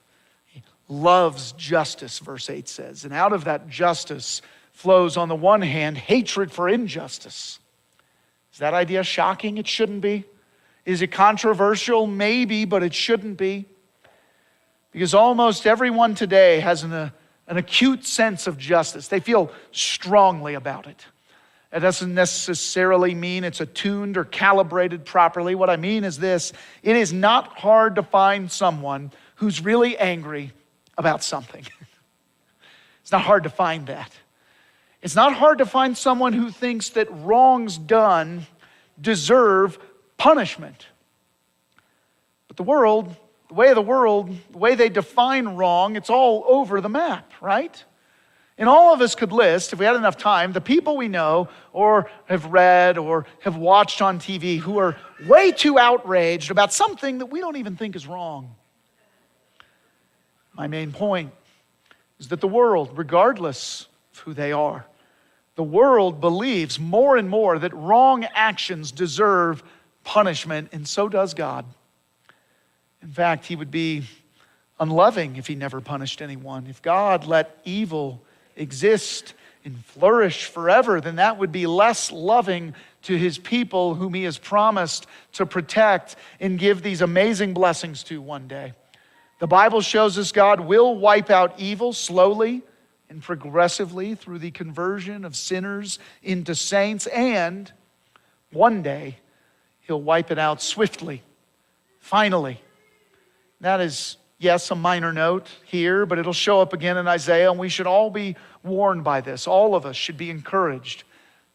loves 0.89 1.53
justice, 1.53 2.19
verse 2.19 2.49
8 2.49 2.69
says. 2.69 3.05
And 3.05 3.13
out 3.13 3.33
of 3.33 3.45
that 3.45 3.69
justice, 3.69 4.43
flows, 4.73 5.17
on 5.17 5.29
the 5.29 5.35
one 5.35 5.63
hand, 5.63 5.97
hatred 5.97 6.53
for 6.53 6.69
injustice. 6.69 7.59
Is 8.53 8.59
that 8.59 8.75
idea 8.75 9.03
shocking? 9.03 9.59
It 9.59 9.67
shouldn't 9.67 10.01
be. 10.01 10.25
Is 10.85 11.03
it 11.03 11.09
controversial? 11.09 12.07
Maybe, 12.07 12.65
but 12.65 12.83
it 12.83 12.95
shouldn't 12.95 13.37
be. 13.39 13.67
Because 14.93 15.15
almost 15.15 15.67
everyone 15.67 16.15
today 16.15 16.61
has 16.61 16.83
an, 16.83 16.93
uh, 16.93 17.11
an 17.49 17.57
acute 17.57 18.07
sense 18.07 18.47
of 18.47 18.57
justice. 18.57 19.09
They 19.09 19.21
feel 19.21 19.51
strongly 19.73 20.55
about 20.55 20.87
it. 20.87 21.05
It 21.73 21.81
doesn't 21.81 22.15
necessarily 22.15 23.15
mean 23.15 23.45
it's 23.45 23.61
attuned 23.61 24.17
or 24.17 24.25
calibrated 24.25 25.05
properly. 25.05 25.55
What 25.55 25.69
I 25.69 25.77
mean 25.77 26.05
is 26.05 26.19
this 26.19 26.53
it 26.83 26.97
is 26.97 27.13
not 27.13 27.59
hard 27.59 27.97
to 27.97 28.03
find 28.03 28.51
someone 28.51 29.11
who's 29.35 29.63
really 29.63 29.99
angry 29.99 30.53
about 30.99 31.23
something. 31.23 31.65
it's 33.03 33.13
not 33.13 33.23
hard 33.23 33.45
to 33.45 33.51
find 33.51 33.87
that. 33.87 34.13
It's 35.03 35.15
not 35.15 35.35
hard 35.35 35.59
to 35.59 35.67
find 35.67 35.97
someone 35.97 36.33
who 36.33 36.51
thinks 36.51 36.91
that 36.91 37.09
wrongs 37.11 37.79
done 37.79 38.47
deserve 39.01 39.79
punishment. 40.17 40.87
But 42.49 42.57
the 42.57 42.63
world, 42.63 43.15
the 43.49 43.55
way 43.55 43.69
of 43.69 43.75
the 43.75 43.83
world, 43.83 44.37
the 44.51 44.59
way 44.59 44.75
they 44.75 44.89
define 44.89 45.49
wrong, 45.49 45.97
it's 45.97 46.11
all 46.11 46.45
over 46.49 46.81
the 46.81 46.89
map, 46.89 47.31
right? 47.41 47.85
And 48.59 48.69
all 48.69 48.95
of 48.95 49.03
us 49.03 49.15
could 49.15 49.33
list, 49.33 49.75
if 49.75 49.79
we 49.79 49.85
had 49.85 49.97
enough 49.97 50.17
time, 50.17 50.53
the 50.53 50.63
people 50.63 50.97
we 50.97 51.09
know 51.09 51.51
or 51.73 52.11
have 52.25 52.47
read 52.47 52.97
or 52.97 53.27
have 53.41 53.57
watched 53.57 54.01
on 54.01 54.19
TV 54.19 54.59
who 54.59 54.79
are 54.79 54.97
way 55.27 55.53
too 55.53 55.79
outraged 55.79 56.51
about 56.51 56.73
something 56.73 57.19
that 57.19 57.27
we 57.27 57.41
don't 57.41 57.57
even 57.57 57.77
think 57.77 57.95
is 57.95 58.07
wrong. 58.07 58.55
My 60.57 60.67
main 60.67 60.91
point 60.91 61.33
is 62.19 62.29
that 62.29 62.41
the 62.41 62.49
world, 62.49 62.97
regardless 62.97 63.89
of 64.13 64.21
who 64.21 64.35
they 64.35 64.53
are, 64.53 64.87
the 65.55 65.63
world 65.63 66.21
believes 66.21 66.79
more 66.79 67.17
and 67.17 67.29
more 67.29 67.59
that 67.59 67.75
wrong 67.75 68.25
actions 68.35 68.93
deserve 68.93 69.63
punishment, 70.05 70.69
and 70.73 70.87
so 70.87 71.09
does 71.09 71.35
God. 71.35 71.65
In 73.03 73.09
fact, 73.09 73.47
He 73.47 73.57
would 73.57 73.71
be 73.71 74.05
unloving 74.81 75.37
if 75.37 75.47
He 75.47 75.55
never 75.55 75.81
punished 75.81 76.23
anyone. 76.23 76.67
If 76.69 76.81
God 76.81 77.27
let 77.27 77.59
evil 77.65 78.23
exist 78.57 79.35
and 79.65 79.85
flourish 79.85 80.47
forever, 80.47 81.01
then 81.01 81.17
that 81.17 81.39
would 81.39 81.53
be 81.53 81.67
less 81.67 82.13
loving 82.13 82.75
to 83.03 83.17
His 83.17 83.39
people 83.39 83.95
whom 83.95 84.15
He 84.15 84.25
has 84.25 84.39
promised 84.39 85.07
to 85.33 85.45
protect 85.45 86.17
and 86.41 86.59
give 86.59 86.83
these 86.83 87.03
amazing 87.03 87.53
blessings 87.53 88.03
to 88.05 88.23
one 88.23 88.49
day. 88.49 88.73
The 89.39 89.47
Bible 89.47 89.83
shows 89.83 90.19
us 90.19 90.33
God 90.33 90.61
will 90.61 90.97
wipe 90.97 91.31
out 91.31 91.59
evil 91.59 91.93
slowly 91.93 92.63
and 93.11 93.23
progressively 93.23 94.15
through 94.15 94.39
the 94.39 94.51
conversion 94.51 95.25
of 95.25 95.37
sinners 95.37 95.99
into 96.23 96.55
saints, 96.55 97.07
and 97.09 97.71
one 98.51 98.83
day 98.83 99.19
he'll 99.81 100.01
wipe 100.01 100.31
it 100.31 100.39
out 100.39 100.63
swiftly, 100.63 101.23
finally. 102.01 102.61
That 103.61 103.81
is, 103.81 104.17
yes, 104.39 104.71
a 104.71 104.75
minor 104.75 105.13
note 105.13 105.49
here, 105.65 106.07
but 106.07 106.19
it'll 106.19 106.33
show 106.33 106.61
up 106.61 106.73
again 106.73 106.97
in 106.97 107.07
Isaiah, 107.07 107.51
and 107.51 107.61
we 107.61 107.69
should 107.69 107.87
all 107.87 108.11
be 108.11 108.37
warned 108.65 109.05
by 109.05 109.21
this. 109.21 109.47
All 109.47 109.75
of 109.75 109.85
us 109.85 109.97
should 109.97 110.17
be 110.17 110.31
encouraged 110.31 111.05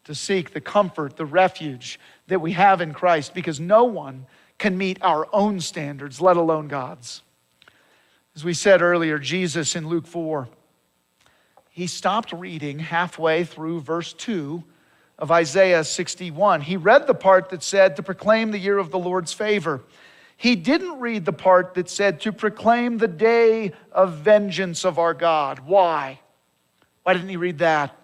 to 0.04 0.14
seek 0.14 0.52
the 0.52 0.60
comfort, 0.60 1.16
the 1.16 1.26
refuge 1.26 1.98
that 2.28 2.40
we 2.40 2.52
have 2.52 2.80
in 2.80 2.92
Christ, 2.92 3.34
because 3.34 3.60
no 3.60 3.84
one 3.84 4.26
can 4.58 4.78
meet 4.78 4.98
our 5.02 5.28
own 5.32 5.60
standards, 5.60 6.20
let 6.20 6.36
alone 6.36 6.68
God's. 6.68 7.22
As 8.34 8.44
we 8.44 8.54
said 8.54 8.82
earlier, 8.82 9.18
Jesus 9.18 9.76
in 9.76 9.88
Luke 9.88 10.06
4 10.06 10.48
he 11.72 11.86
stopped 11.86 12.32
reading 12.32 12.78
halfway 12.78 13.44
through 13.44 13.80
verse 13.80 14.12
2 14.12 14.62
of 15.18 15.30
Isaiah 15.30 15.82
61. 15.84 16.60
He 16.60 16.76
read 16.76 17.06
the 17.06 17.14
part 17.14 17.48
that 17.48 17.62
said, 17.62 17.96
To 17.96 18.02
proclaim 18.02 18.50
the 18.50 18.58
year 18.58 18.76
of 18.76 18.90
the 18.90 18.98
Lord's 18.98 19.32
favor. 19.32 19.80
he 20.36 20.54
didn't 20.54 21.00
read 21.00 21.24
the 21.24 21.32
part 21.32 21.72
that 21.74 21.88
said 21.88 22.20
to 22.20 22.32
proclaim 22.32 22.98
the 22.98 23.08
day 23.08 23.72
of 23.90 24.18
vengeance 24.18 24.84
of 24.84 24.98
our 24.98 25.14
God. 25.14 25.60
Why? 25.60 26.20
Why 27.04 27.14
didn't 27.14 27.30
he 27.30 27.38
read 27.38 27.58
that? 27.58 27.96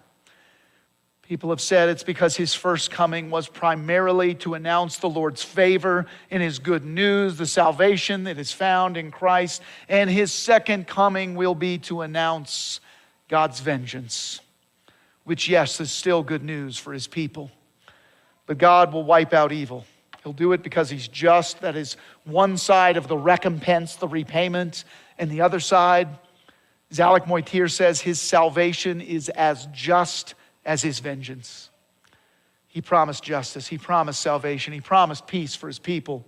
People 1.29 1.51
have 1.51 1.61
said 1.61 1.89
it's 1.89 2.01
because 2.01 2.35
his 2.35 2.55
first 2.55 2.89
coming 2.89 3.29
was 3.29 3.47
primarily 3.47 4.33
to 4.33 4.55
announce 4.55 4.97
the 4.97 5.07
Lord's 5.07 5.43
favor 5.43 6.07
in 6.31 6.41
his 6.41 6.57
good 6.57 6.83
news, 6.83 7.37
the 7.37 7.45
salvation 7.45 8.23
that 8.23 8.39
is 8.39 8.51
found 8.51 8.97
in 8.97 9.11
Christ, 9.11 9.61
and 9.87 10.09
his 10.09 10.31
second 10.31 10.87
coming 10.87 11.35
will 11.35 11.53
be 11.53 11.77
to 11.77 12.01
announce 12.01 12.79
God's 13.27 13.59
vengeance, 13.59 14.39
which, 15.23 15.47
yes, 15.47 15.79
is 15.79 15.91
still 15.91 16.23
good 16.23 16.43
news 16.43 16.79
for 16.79 16.93
his 16.93 17.05
people. 17.05 17.51
But 18.47 18.57
God 18.57 18.91
will 18.91 19.03
wipe 19.03 19.31
out 19.31 19.51
evil. 19.51 19.85
He'll 20.23 20.33
do 20.33 20.53
it 20.53 20.63
because 20.63 20.89
he's 20.89 21.07
just. 21.07 21.61
That 21.61 21.75
is 21.75 21.95
one 22.23 22.57
side 22.57 22.97
of 22.97 23.07
the 23.07 23.17
recompense, 23.17 23.97
the 23.97 24.07
repayment, 24.07 24.83
and 25.19 25.29
the 25.29 25.41
other 25.41 25.59
side, 25.59 26.07
as 26.89 26.99
Alec 26.99 27.27
Motyer 27.27 27.67
says, 27.67 28.01
his 28.01 28.19
salvation 28.19 28.99
is 28.99 29.29
as 29.29 29.67
just 29.67 30.33
as 30.69 30.83
his 30.83 30.99
vengeance. 30.99 31.71
He 32.67 32.79
promised 32.79 33.23
justice, 33.23 33.65
he 33.65 33.79
promised 33.79 34.21
salvation, 34.21 34.71
he 34.71 34.81
promised 34.81 35.25
peace 35.25 35.55
for 35.55 35.65
his 35.65 35.79
people, 35.79 36.23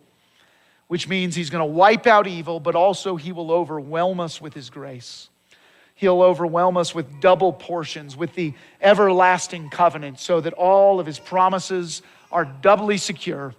which 0.87 1.07
means 1.07 1.35
he's 1.35 1.51
going 1.51 1.61
to 1.61 1.71
wipe 1.71 2.07
out 2.07 2.25
evil, 2.25 2.59
but 2.59 2.73
also 2.73 3.17
he 3.17 3.31
will 3.31 3.51
overwhelm 3.51 4.19
us 4.19 4.41
with 4.41 4.55
his 4.55 4.71
grace. 4.71 5.29
He'll 5.93 6.23
overwhelm 6.23 6.75
us 6.75 6.95
with 6.95 7.21
double 7.21 7.53
portions, 7.53 8.17
with 8.17 8.33
the 8.33 8.55
everlasting 8.81 9.69
covenant, 9.69 10.19
so 10.19 10.41
that 10.41 10.53
all 10.53 10.99
of 10.99 11.05
his 11.05 11.19
promises 11.19 12.01
are 12.31 12.45
doubly 12.45 12.97
secure, 12.97 13.53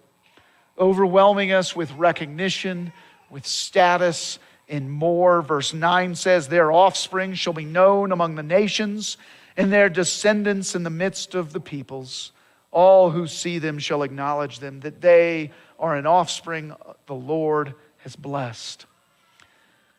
overwhelming 0.77 1.53
us 1.53 1.77
with 1.77 1.93
recognition, 1.93 2.93
with 3.31 3.47
status, 3.47 4.41
and 4.69 4.91
more. 4.91 5.43
Verse 5.43 5.73
9 5.73 6.17
says, 6.17 6.49
Their 6.49 6.73
offspring 6.73 7.35
shall 7.35 7.53
be 7.53 7.65
known 7.65 8.11
among 8.11 8.35
the 8.35 8.43
nations 8.43 9.17
and 9.57 9.73
their 9.73 9.89
descendants 9.89 10.75
in 10.75 10.83
the 10.83 10.91
midst 10.91 11.35
of 11.35 11.53
the 11.53 11.61
peoples. 11.61 12.33
All 12.71 13.11
who 13.11 13.27
see 13.27 13.59
them 13.59 13.79
shall 13.79 14.03
acknowledge 14.03 14.59
them, 14.61 14.81
that 14.81 15.01
they 15.01 15.51
are 15.79 15.95
an 15.95 16.07
offspring 16.07 16.75
the 17.07 17.15
Lord 17.15 17.75
has 17.99 18.17
blessed. 18.17 18.87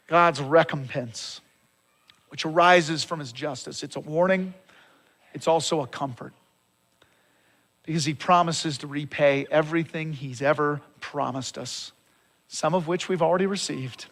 God's 0.08 0.42
recompense, 0.42 1.42
which 2.30 2.46
arises 2.46 3.04
from 3.04 3.20
his 3.20 3.32
justice, 3.32 3.84
it's 3.84 3.96
a 3.96 4.00
warning, 4.00 4.54
it's 5.34 5.48
also 5.48 5.82
a 5.82 5.88
comfort. 5.88 6.34
Because 7.84 8.06
he 8.06 8.14
promises 8.14 8.78
to 8.80 8.88
repay 8.88 9.46
everything 9.52 10.14
he's 10.14 10.42
ever 10.42 10.82
promised 11.00 11.58
us, 11.58 11.92
some 12.48 12.74
of 12.74 12.88
which 12.88 13.10
we've 13.10 13.22
already 13.22 13.46
received. 13.46 14.06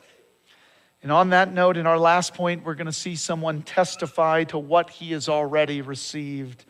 And 1.04 1.12
on 1.12 1.30
that 1.32 1.52
note, 1.52 1.78
in 1.78 1.88
our 1.88 1.98
last 1.98 2.34
point, 2.34 2.64
we're 2.64 2.76
going 2.76 2.86
to 2.86 2.94
see 2.94 3.16
someone 3.16 3.64
testify 3.64 4.44
to 4.46 4.60
what 4.60 4.92
he 4.92 5.12
has 5.14 5.28
already 5.28 5.82
received. 5.82 6.64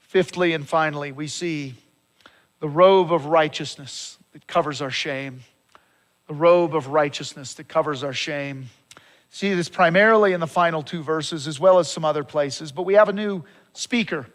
Fifthly 0.00 0.52
and 0.52 0.68
finally, 0.68 1.12
we 1.12 1.28
see 1.28 1.74
the 2.60 2.68
robe 2.68 3.12
of 3.12 3.26
righteousness 3.26 4.18
that 4.32 4.46
covers 4.46 4.82
our 4.82 4.90
shame. 4.90 5.40
The 6.26 6.34
robe 6.34 6.74
of 6.74 6.88
righteousness 6.88 7.54
that 7.54 7.68
covers 7.68 8.02
our 8.02 8.12
shame. 8.12 8.66
See 9.30 9.54
this 9.54 9.68
primarily 9.68 10.32
in 10.32 10.40
the 10.40 10.46
final 10.46 10.82
two 10.82 11.02
verses 11.02 11.46
as 11.46 11.60
well 11.60 11.78
as 11.78 11.90
some 11.90 12.04
other 12.04 12.24
places, 12.24 12.72
but 12.72 12.82
we 12.82 12.94
have 12.94 13.08
a 13.08 13.12
new 13.12 13.44
speaker 13.74 14.26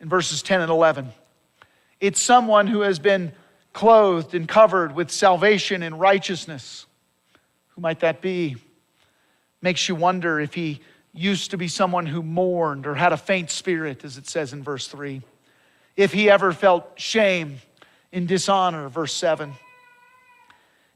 in 0.00 0.08
verses 0.08 0.42
10 0.42 0.62
and 0.62 0.70
11. 0.70 1.12
It's 2.00 2.20
someone 2.20 2.66
who 2.66 2.80
has 2.80 2.98
been 2.98 3.32
clothed 3.72 4.34
and 4.34 4.48
covered 4.48 4.94
with 4.94 5.10
salvation 5.10 5.82
and 5.82 6.00
righteousness. 6.00 6.86
Who 7.76 7.82
might 7.82 8.00
that 8.00 8.20
be? 8.20 8.56
Makes 9.62 9.88
you 9.88 9.94
wonder 9.94 10.40
if 10.40 10.54
he 10.54 10.80
used 11.12 11.50
to 11.52 11.58
be 11.58 11.68
someone 11.68 12.06
who 12.06 12.22
mourned 12.22 12.86
or 12.86 12.94
had 12.94 13.12
a 13.12 13.16
faint 13.16 13.50
spirit, 13.50 14.04
as 14.04 14.18
it 14.18 14.26
says 14.26 14.52
in 14.52 14.62
verse 14.62 14.88
3. 14.88 15.22
If 15.94 16.12
he 16.12 16.28
ever 16.28 16.52
felt 16.52 16.98
shame 16.98 17.58
in 18.12 18.26
dishonor, 18.26 18.88
verse 18.88 19.12
7. 19.12 19.52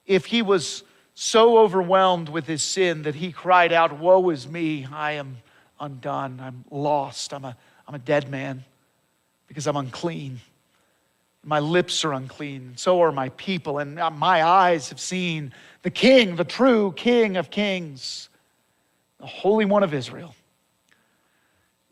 If 0.06 0.26
he 0.26 0.42
was 0.42 0.82
so 1.14 1.58
overwhelmed 1.58 2.28
with 2.28 2.46
his 2.46 2.62
sin 2.62 3.02
that 3.02 3.14
he 3.14 3.30
cried 3.32 3.72
out, 3.72 3.98
Woe 3.98 4.30
is 4.30 4.48
me, 4.48 4.86
I 4.90 5.12
am 5.12 5.38
undone, 5.78 6.40
I'm 6.40 6.64
lost, 6.70 7.32
I'm 7.32 7.44
a, 7.44 7.56
I'm 7.86 7.94
a 7.94 7.98
dead 7.98 8.30
man 8.30 8.64
because 9.48 9.66
I'm 9.66 9.76
unclean. 9.76 10.40
My 11.44 11.58
lips 11.58 12.04
are 12.04 12.12
unclean, 12.12 12.74
so 12.76 13.02
are 13.02 13.12
my 13.12 13.30
people, 13.30 13.78
and 13.78 13.98
uh, 13.98 14.10
my 14.10 14.44
eyes 14.44 14.90
have 14.90 15.00
seen 15.00 15.54
the 15.82 15.90
King, 15.90 16.36
the 16.36 16.44
true 16.44 16.92
King 16.92 17.38
of 17.38 17.50
kings, 17.50 18.28
the 19.18 19.26
Holy 19.26 19.64
One 19.64 19.82
of 19.82 19.94
Israel. 19.94 20.34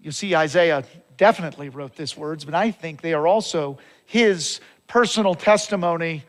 You 0.00 0.12
see, 0.12 0.36
Isaiah 0.36 0.84
definitely 1.16 1.70
wrote 1.70 1.96
these 1.96 2.16
words, 2.16 2.44
but 2.44 2.54
I 2.54 2.70
think 2.70 3.00
they 3.00 3.14
are 3.14 3.26
also 3.26 3.78
his 4.04 4.60
personal 4.86 5.34
testimony 5.34 6.24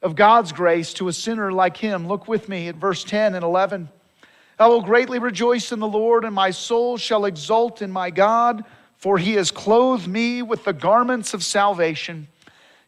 of 0.00 0.16
God's 0.16 0.52
grace 0.52 0.92
to 0.94 1.08
a 1.08 1.12
sinner 1.12 1.52
like 1.52 1.76
him. 1.76 2.06
Look 2.08 2.26
with 2.28 2.48
me 2.48 2.68
at 2.68 2.76
verse 2.76 3.04
10 3.04 3.34
and 3.34 3.44
11. 3.44 3.88
I 4.58 4.66
will 4.66 4.82
greatly 4.82 5.18
rejoice 5.18 5.72
in 5.72 5.80
the 5.80 5.88
Lord, 5.88 6.24
and 6.24 6.34
my 6.34 6.50
soul 6.50 6.96
shall 6.96 7.24
exult 7.24 7.82
in 7.82 7.90
my 7.90 8.10
God, 8.10 8.64
for 8.96 9.18
he 9.18 9.34
has 9.34 9.50
clothed 9.50 10.06
me 10.06 10.42
with 10.42 10.64
the 10.64 10.72
garments 10.72 11.34
of 11.34 11.44
salvation. 11.44 12.28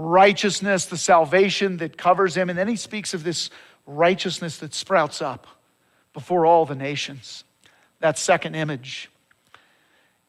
righteousness, 0.00 0.86
the 0.86 0.96
salvation 0.96 1.76
that 1.78 1.96
covers 1.96 2.36
him. 2.36 2.48
And 2.48 2.58
then 2.58 2.68
he 2.68 2.76
speaks 2.76 3.12
of 3.12 3.22
this 3.22 3.50
righteousness 3.86 4.58
that 4.58 4.72
sprouts 4.72 5.20
up 5.20 5.46
before 6.12 6.46
all 6.46 6.64
the 6.64 6.74
nations. 6.74 7.44
That 8.00 8.18
second 8.18 8.54
image. 8.54 9.10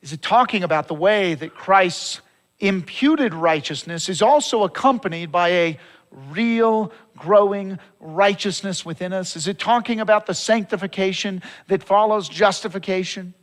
Is 0.02 0.12
it 0.14 0.22
talking 0.22 0.64
about 0.64 0.88
the 0.88 0.94
way 0.94 1.36
that 1.36 1.56
Christ's 1.56 2.22
imputed 2.60 3.34
righteousness 3.34 4.10
is 4.10 4.22
also 4.22 4.64
accompanied 4.64 5.32
by 5.32 5.50
a 5.50 5.80
real 6.12 6.92
growing 7.16 7.80
righteousness 8.00 8.86
within 8.86 9.14
us? 9.14 9.36
Is 9.36 9.48
it 9.48 9.58
talking 9.58 10.00
about 10.00 10.26
the 10.26 10.34
sanctification 10.34 11.42
that 11.68 11.82
follows 11.82 12.28
justification? 12.28 13.34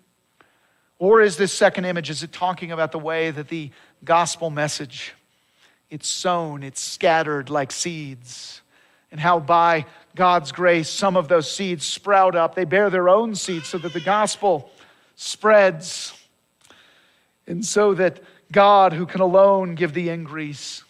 Or 0.98 1.22
is 1.22 1.36
this 1.36 1.52
second 1.52 1.86
image, 1.86 2.10
is 2.10 2.22
it 2.22 2.32
talking 2.32 2.70
about 2.70 2.92
the 2.92 2.98
way 2.98 3.30
that 3.30 3.48
the 3.48 3.70
gospel 4.04 4.50
message 4.50 5.14
it's 5.90 6.08
sown, 6.08 6.62
it's 6.62 6.80
scattered 6.80 7.50
like 7.50 7.72
seeds. 7.72 8.60
And 9.10 9.18
how 9.18 9.40
by 9.40 9.86
God's 10.14 10.52
grace, 10.52 10.90
some 10.90 11.16
of 11.16 11.28
those 11.28 11.50
seeds 11.50 11.86
sprout 11.86 12.34
up. 12.34 12.54
They 12.54 12.64
bear 12.64 12.90
their 12.90 13.08
own 13.08 13.34
seeds 13.34 13.68
so 13.68 13.78
that 13.78 13.92
the 13.92 14.00
gospel 14.00 14.70
spreads. 15.16 16.12
And 17.46 17.64
so 17.64 17.94
that 17.94 18.20
God, 18.52 18.92
who 18.92 19.06
can 19.06 19.22
alone 19.22 19.74
give 19.74 19.94
the 19.94 20.10
increase, 20.10 20.84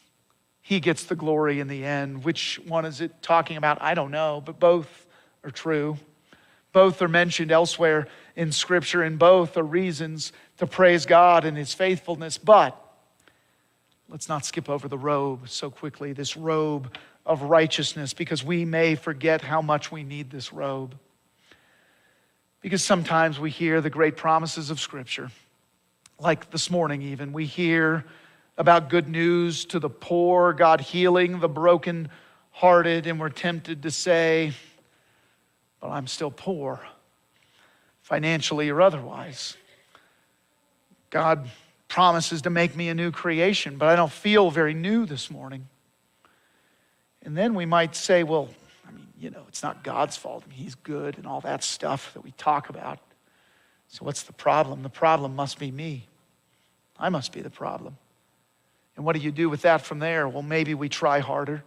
he 0.61 0.81
gets 0.81 1.05
the 1.05 1.15
glory 1.15 1.61
in 1.61 1.69
the 1.69 1.85
end. 1.85 2.25
Which 2.25 2.61
one 2.67 2.85
is 2.85 3.01
it 3.01 3.23
talking 3.23 3.57
about? 3.57 3.81
I 3.81 3.95
don't 3.95 4.11
know, 4.11 4.43
but 4.45 4.59
both 4.59 5.07
are 5.45 5.51
true. 5.51 5.97
Both 6.73 7.01
are 7.01 7.09
mentioned 7.09 7.53
elsewhere 7.53 8.09
in 8.37 8.53
Scripture, 8.53 9.03
and 9.03 9.19
both 9.19 9.57
are 9.57 9.63
reasons 9.63 10.33
to 10.59 10.67
praise 10.67 11.07
God 11.07 11.45
and 11.45 11.57
his 11.57 11.73
faithfulness. 11.73 12.39
But 12.39 12.77
Let's 14.11 14.29
not 14.29 14.47
skip 14.47 14.71
over 14.71 14.89
the 14.89 14.97
robe 14.97 15.51
so 15.51 15.71
quickly, 15.71 16.15
this 16.15 16.35
robe 16.35 16.97
of 17.27 17.43
righteousness, 17.43 18.15
because 18.15 18.43
we 18.43 18.65
may 18.65 18.95
forget 18.95 19.43
how 19.43 19.61
much 19.61 19.93
we 19.93 20.03
need 20.03 20.31
this 20.31 20.51
robe. 20.51 20.95
Because 22.63 22.83
sometimes 22.83 23.39
we 23.39 23.51
hear 23.51 23.83
the 23.83 23.91
great 23.91 24.17
promises 24.17 24.71
of 24.71 24.81
Scripture, 24.81 25.31
like 26.19 26.51
this 26.51 26.71
morning, 26.71 27.03
even. 27.03 27.35
We 27.35 27.45
hear 27.45 28.07
about 28.57 28.89
good 28.89 29.09
news 29.09 29.67
to 29.67 29.79
the 29.79 29.91
poor, 29.91 30.55
God 30.55 30.81
healing 30.81 31.41
the 31.41 31.49
broken 31.49 32.09
hearted, 32.51 33.07
and 33.07 33.21
we're 33.21 33.29
tempted 33.29 33.83
to 33.83 33.91
say, 33.91 34.53
But 35.81 35.91
I'm 35.91 36.07
still 36.07 36.31
poor, 36.31 36.81
financially 38.01 38.71
or 38.71 38.81
otherwise. 38.81 39.57
God 41.11 41.49
promises 41.89 42.43
to 42.43 42.51
make 42.51 42.77
me 42.77 42.89
a 42.91 42.95
new 42.95 43.11
creation, 43.11 43.77
but 43.77 43.89
I 43.89 43.97
don't 43.97 44.13
feel 44.13 44.51
very 44.51 44.75
new 44.75 45.07
this 45.07 45.31
morning. 45.31 45.67
And 47.23 47.37
then 47.37 47.55
we 47.55 47.67
might 47.67 47.97
say, 47.97 48.23
well, 48.23 48.49
I 48.87 48.93
mean, 48.93 49.09
you 49.19 49.31
know, 49.31 49.45
it's 49.49 49.63
not 49.63 49.83
God's 49.83 50.17
fault. 50.17 50.45
I 50.47 50.51
mean, 50.51 50.59
he's 50.59 50.75
good 50.77 51.17
and 51.19 51.27
all 51.27 51.41
that 51.41 51.65
stuff 51.65 52.13
that 52.15 52.21
we 52.21 52.31
talk 52.33 52.69
about. 52.69 52.99
So, 53.89 54.05
what's 54.05 54.23
the 54.23 54.35
problem? 54.35 54.83
The 54.83 54.91
problem 54.91 55.35
must 55.35 55.59
be 55.59 55.71
me. 55.71 56.07
I 56.99 57.09
must 57.09 57.33
be 57.33 57.41
the 57.41 57.51
problem. 57.51 57.97
And 58.97 59.05
what 59.05 59.15
do 59.15 59.23
you 59.23 59.33
do 59.33 59.49
with 59.49 59.63
that 59.63 59.81
from 59.83 59.99
there? 59.99 60.29
Well, 60.29 60.43
maybe 60.43 60.75
we 60.75 60.89
try 60.89 61.21
harder, 61.21 61.63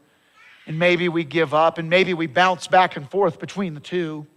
and 0.68 0.78
maybe 0.78 1.10
we 1.10 1.24
give 1.24 1.54
up, 1.54 1.78
and 1.78 1.90
maybe 1.90 2.14
we 2.14 2.28
bounce 2.28 2.68
back 2.68 2.96
and 2.96 3.10
forth 3.10 3.40
between 3.40 3.74
the 3.74 3.80
two. 3.80 4.28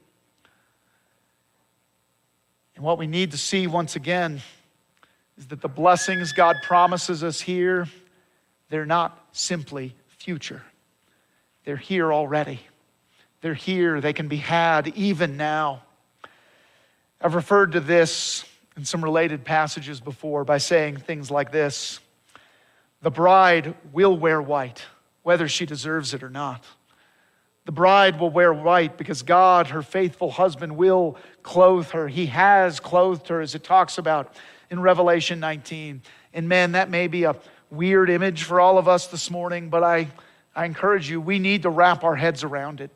And 2.75 2.85
what 2.85 2.99
we 2.99 3.07
need 3.07 3.33
to 3.33 3.39
see 3.39 3.67
once 3.67 3.97
again 3.97 4.41
is 5.37 5.47
that 5.49 5.61
the 5.61 5.69
blessings 5.69 6.33
God 6.33 6.57
promises 6.63 7.25
us 7.25 7.41
here, 7.41 7.89
they're 8.69 8.87
not 8.87 9.27
simply 9.33 9.95
future. 10.07 10.63
They're 11.65 11.77
here 11.77 12.13
already. 12.13 12.61
They're 13.41 13.55
here. 13.55 14.01
They 14.01 14.13
can 14.13 14.29
be 14.29 14.37
had 14.37 14.89
even 14.89 15.37
now. 15.37 15.83
I've 17.21 17.35
referred 17.35 17.73
to 17.73 17.81
this 17.81 18.45
in 18.77 18.85
some 18.85 19.03
related 19.03 19.45
passages 19.45 20.01
before 20.01 20.45
by 20.45 20.59
saying 20.59 20.99
things 20.99 21.31
like 21.31 21.53
this 21.53 22.01
The 23.03 23.11
bride 23.11 23.75
will 23.93 24.17
wear 24.17 24.41
white, 24.41 24.85
whether 25.23 25.49
she 25.49 25.67
deserves 25.67 26.15
it 26.15 26.23
or 26.23 26.31
not. 26.31 26.65
The 27.65 27.73
bride 27.73 28.21
will 28.21 28.31
wear 28.31 28.53
white 28.53 28.99
because 28.99 29.23
God, 29.23 29.69
her 29.69 29.81
faithful 29.81 30.31
husband, 30.31 30.77
will 30.77 31.17
clothe 31.43 31.89
her. 31.91 32.09
He 32.09 32.27
has 32.27 32.79
clothed 32.79 33.29
her, 33.29 33.41
as 33.41 33.55
it 33.55 33.65
talks 33.65 33.97
about 33.97 34.35
in 34.71 34.81
Revelation 34.81 35.41
19. 35.41 36.03
And 36.33 36.49
man, 36.49 36.73
that 36.73 36.91
may 36.91 37.07
be 37.07 37.25
a 37.25 37.37
weird 37.71 38.11
image 38.11 38.45
for 38.45 38.61
all 38.61 38.79
of 38.79 38.89
us 38.89 39.07
this 39.07 39.31
morning, 39.31 39.69
but 39.69 39.83
I, 39.83 40.09
I 40.55 40.65
encourage 40.65 41.11
you, 41.11 41.21
we 41.21 41.39
need 41.39 41.63
to 41.63 41.71
wrap 41.71 42.05
our 42.05 42.17
heads 42.17 42.45
around 42.45 42.81
it. 42.81 42.91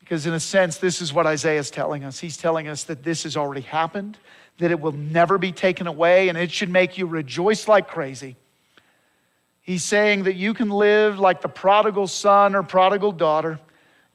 Because, 0.00 0.26
in 0.26 0.34
a 0.34 0.40
sense, 0.40 0.76
this 0.76 1.00
is 1.00 1.14
what 1.14 1.26
Isaiah 1.26 1.58
is 1.58 1.70
telling 1.70 2.04
us. 2.04 2.18
He's 2.18 2.36
telling 2.36 2.68
us 2.68 2.84
that 2.84 3.02
this 3.02 3.22
has 3.22 3.38
already 3.38 3.62
happened, 3.62 4.18
that 4.58 4.70
it 4.70 4.78
will 4.78 4.92
never 4.92 5.38
be 5.38 5.50
taken 5.50 5.86
away, 5.86 6.28
and 6.28 6.36
it 6.36 6.50
should 6.50 6.68
make 6.68 6.98
you 6.98 7.06
rejoice 7.06 7.68
like 7.68 7.88
crazy. 7.88 8.36
He's 9.62 9.82
saying 9.82 10.24
that 10.24 10.34
you 10.34 10.52
can 10.52 10.68
live 10.68 11.18
like 11.18 11.40
the 11.40 11.48
prodigal 11.48 12.06
son 12.06 12.54
or 12.54 12.62
prodigal 12.62 13.12
daughter. 13.12 13.58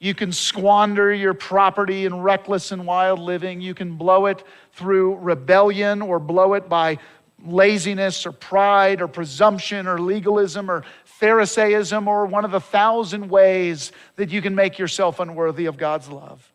You 0.00 0.14
can 0.14 0.32
squander 0.32 1.12
your 1.12 1.34
property 1.34 2.06
in 2.06 2.22
reckless 2.22 2.72
and 2.72 2.86
wild 2.86 3.18
living. 3.18 3.60
You 3.60 3.74
can 3.74 3.96
blow 3.96 4.26
it 4.26 4.42
through 4.72 5.16
rebellion 5.16 6.00
or 6.00 6.18
blow 6.18 6.54
it 6.54 6.70
by 6.70 6.98
laziness 7.44 8.24
or 8.24 8.32
pride 8.32 9.02
or 9.02 9.08
presumption 9.08 9.86
or 9.86 10.00
legalism 10.00 10.70
or 10.70 10.84
Pharisaism 11.04 12.08
or 12.08 12.24
one 12.24 12.46
of 12.46 12.50
the 12.50 12.60
thousand 12.60 13.28
ways 13.28 13.92
that 14.16 14.30
you 14.30 14.40
can 14.40 14.54
make 14.54 14.78
yourself 14.78 15.20
unworthy 15.20 15.66
of 15.66 15.76
God's 15.76 16.08
love. 16.08 16.50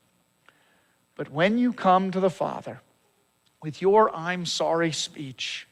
But 1.16 1.30
when 1.32 1.60
you 1.60 1.72
come 1.72 2.10
to 2.12 2.20
the 2.20 2.32
Father 2.32 2.82
with 3.62 3.80
your 3.80 4.14
I'm 4.16 4.48
sorry 4.48 4.92
speech, 4.92 5.68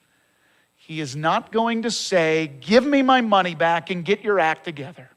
He 0.76 1.00
is 1.00 1.16
not 1.16 1.52
going 1.52 1.82
to 1.82 1.92
say, 1.92 2.52
Give 2.62 2.86
me 2.86 3.02
my 3.02 3.22
money 3.22 3.56
back 3.56 3.90
and 3.90 4.06
get 4.06 4.24
your 4.24 4.40
act 4.40 4.64
together. 4.64 5.10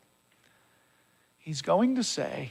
He's 1.47 1.63
going 1.63 1.95
to 1.95 2.03
say, 2.03 2.51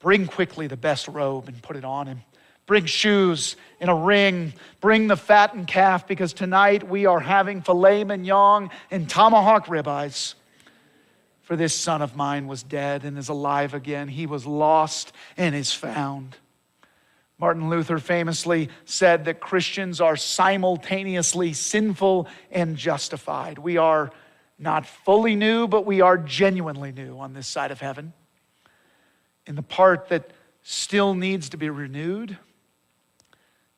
Bring 0.00 0.26
quickly 0.26 0.66
the 0.66 0.76
best 0.76 1.06
robe 1.06 1.46
and 1.46 1.62
put 1.62 1.76
it 1.76 1.84
on 1.84 2.08
him. 2.08 2.22
Bring 2.66 2.86
shoes 2.86 3.54
and 3.80 3.88
a 3.88 3.94
ring. 3.94 4.52
Bring 4.80 5.06
the 5.06 5.16
fattened 5.16 5.68
calf 5.68 6.08
because 6.08 6.32
tonight 6.32 6.82
we 6.82 7.06
are 7.06 7.20
having 7.20 7.62
filet 7.62 8.02
mignon 8.02 8.70
and 8.90 9.08
tomahawk 9.08 9.66
ribeyes. 9.66 10.34
For 11.42 11.54
this 11.54 11.72
son 11.72 12.02
of 12.02 12.16
mine 12.16 12.48
was 12.48 12.64
dead 12.64 13.04
and 13.04 13.16
is 13.16 13.28
alive 13.28 13.74
again. 13.74 14.08
He 14.08 14.26
was 14.26 14.44
lost 14.44 15.12
and 15.36 15.54
is 15.54 15.72
found. 15.72 16.36
Martin 17.38 17.70
Luther 17.70 18.00
famously 18.00 18.70
said 18.86 19.26
that 19.26 19.38
Christians 19.38 20.00
are 20.00 20.16
simultaneously 20.16 21.52
sinful 21.52 22.26
and 22.50 22.76
justified. 22.76 23.58
We 23.58 23.76
are 23.76 24.10
not 24.58 24.86
fully 24.86 25.34
new, 25.34 25.66
but 25.66 25.84
we 25.84 26.00
are 26.00 26.16
genuinely 26.16 26.92
new 26.92 27.18
on 27.18 27.32
this 27.32 27.46
side 27.46 27.70
of 27.70 27.80
heaven. 27.80 28.12
In 29.46 29.56
the 29.56 29.62
part 29.62 30.08
that 30.08 30.30
still 30.62 31.14
needs 31.14 31.50
to 31.50 31.56
be 31.56 31.68
renewed, 31.68 32.38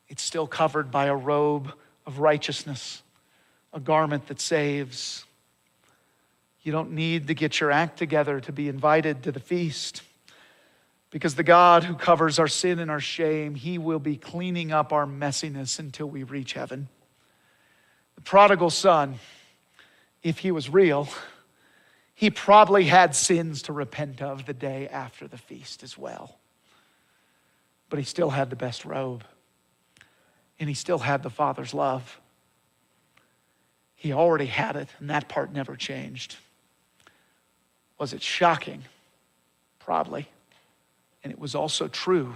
it's 0.07 0.23
still 0.23 0.47
covered 0.47 0.91
by 0.91 1.05
a 1.05 1.15
robe 1.15 1.73
of 2.05 2.19
righteousness, 2.19 3.01
a 3.73 3.79
garment 3.79 4.27
that 4.27 4.39
saves. 4.39 5.25
You 6.61 6.71
don't 6.71 6.91
need 6.91 7.27
to 7.27 7.33
get 7.33 7.59
your 7.59 7.71
act 7.71 7.97
together 7.97 8.39
to 8.41 8.51
be 8.51 8.69
invited 8.69 9.23
to 9.23 9.31
the 9.31 9.39
feast. 9.39 10.03
Because 11.09 11.35
the 11.35 11.43
God 11.43 11.83
who 11.83 11.95
covers 11.95 12.39
our 12.39 12.47
sin 12.47 12.79
and 12.79 12.91
our 12.91 12.99
shame, 12.99 13.55
He 13.55 13.77
will 13.77 13.99
be 13.99 14.17
cleaning 14.17 14.71
up 14.71 14.91
our 14.93 15.05
messiness 15.05 15.79
until 15.79 16.07
we 16.07 16.23
reach 16.23 16.53
heaven. 16.53 16.89
The 18.15 18.21
prodigal 18.21 18.69
son, 18.69 19.19
if 20.23 20.39
he 20.39 20.51
was 20.51 20.69
real, 20.69 21.07
he 22.13 22.29
probably 22.29 22.85
had 22.85 23.15
sins 23.15 23.61
to 23.63 23.73
repent 23.73 24.21
of 24.21 24.45
the 24.45 24.53
day 24.53 24.87
after 24.87 25.27
the 25.27 25.37
feast 25.37 25.83
as 25.83 25.97
well. 25.97 26.37
But 27.89 27.99
he 27.99 28.05
still 28.05 28.31
had 28.31 28.49
the 28.49 28.55
best 28.55 28.85
robe 28.85 29.23
and 30.59 30.67
he 30.67 30.75
still 30.75 30.99
had 30.99 31.23
the 31.23 31.29
Father's 31.29 31.73
love. 31.73 32.19
He 33.95 34.13
already 34.13 34.45
had 34.45 34.75
it, 34.75 34.89
and 34.99 35.09
that 35.09 35.27
part 35.27 35.51
never 35.51 35.75
changed. 35.75 36.35
Was 37.97 38.13
it 38.13 38.21
shocking? 38.21 38.83
Probably. 39.79 40.27
And 41.23 41.33
it 41.33 41.39
was 41.39 41.55
also 41.55 41.87
true. 41.87 42.35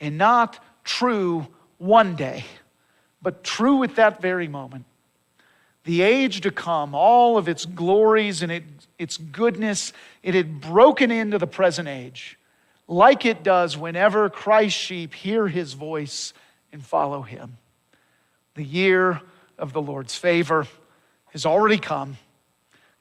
And 0.00 0.18
not 0.18 0.62
true 0.84 1.46
one 1.78 2.16
day, 2.16 2.44
but 3.22 3.42
true 3.44 3.82
at 3.84 3.96
that 3.96 4.20
very 4.20 4.48
moment. 4.48 4.84
The 5.84 6.02
age 6.02 6.42
to 6.42 6.50
come, 6.50 6.94
all 6.94 7.38
of 7.38 7.48
its 7.48 7.64
glories 7.64 8.42
and 8.42 8.52
it, 8.52 8.64
its 8.98 9.16
goodness, 9.16 9.92
it 10.22 10.34
had 10.34 10.60
broken 10.60 11.10
into 11.10 11.38
the 11.38 11.46
present 11.46 11.88
age, 11.88 12.38
like 12.86 13.24
it 13.24 13.42
does 13.42 13.76
whenever 13.76 14.28
Christ's 14.28 14.78
sheep 14.78 15.14
hear 15.14 15.48
his 15.48 15.72
voice 15.72 16.34
and 16.72 16.84
follow 16.84 17.22
him. 17.22 17.56
The 18.54 18.64
year 18.64 19.22
of 19.58 19.72
the 19.72 19.80
Lord's 19.80 20.14
favor 20.14 20.66
has 21.32 21.46
already 21.46 21.78
come. 21.78 22.18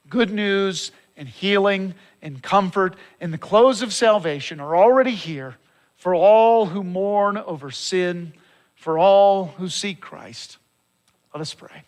Good 0.10 0.32
news 0.32 0.92
and 1.18 1.28
healing 1.28 1.96
and 2.22 2.42
comfort 2.42 2.96
and 3.20 3.34
the 3.34 3.38
clothes 3.38 3.82
of 3.82 3.94
salvation 3.94 4.60
are 4.60 4.76
already 4.76 5.12
here 5.12 5.58
for 5.98 6.15
all 6.15 6.68
who 6.68 6.84
mourn 6.84 7.38
over 7.38 7.72
sin, 7.72 8.34
for 8.76 8.98
all 8.98 9.48
who 9.58 9.68
seek 9.68 10.00
Christ. 10.00 10.58
Let 11.34 11.42
us 11.42 11.54
pray. 11.54 11.84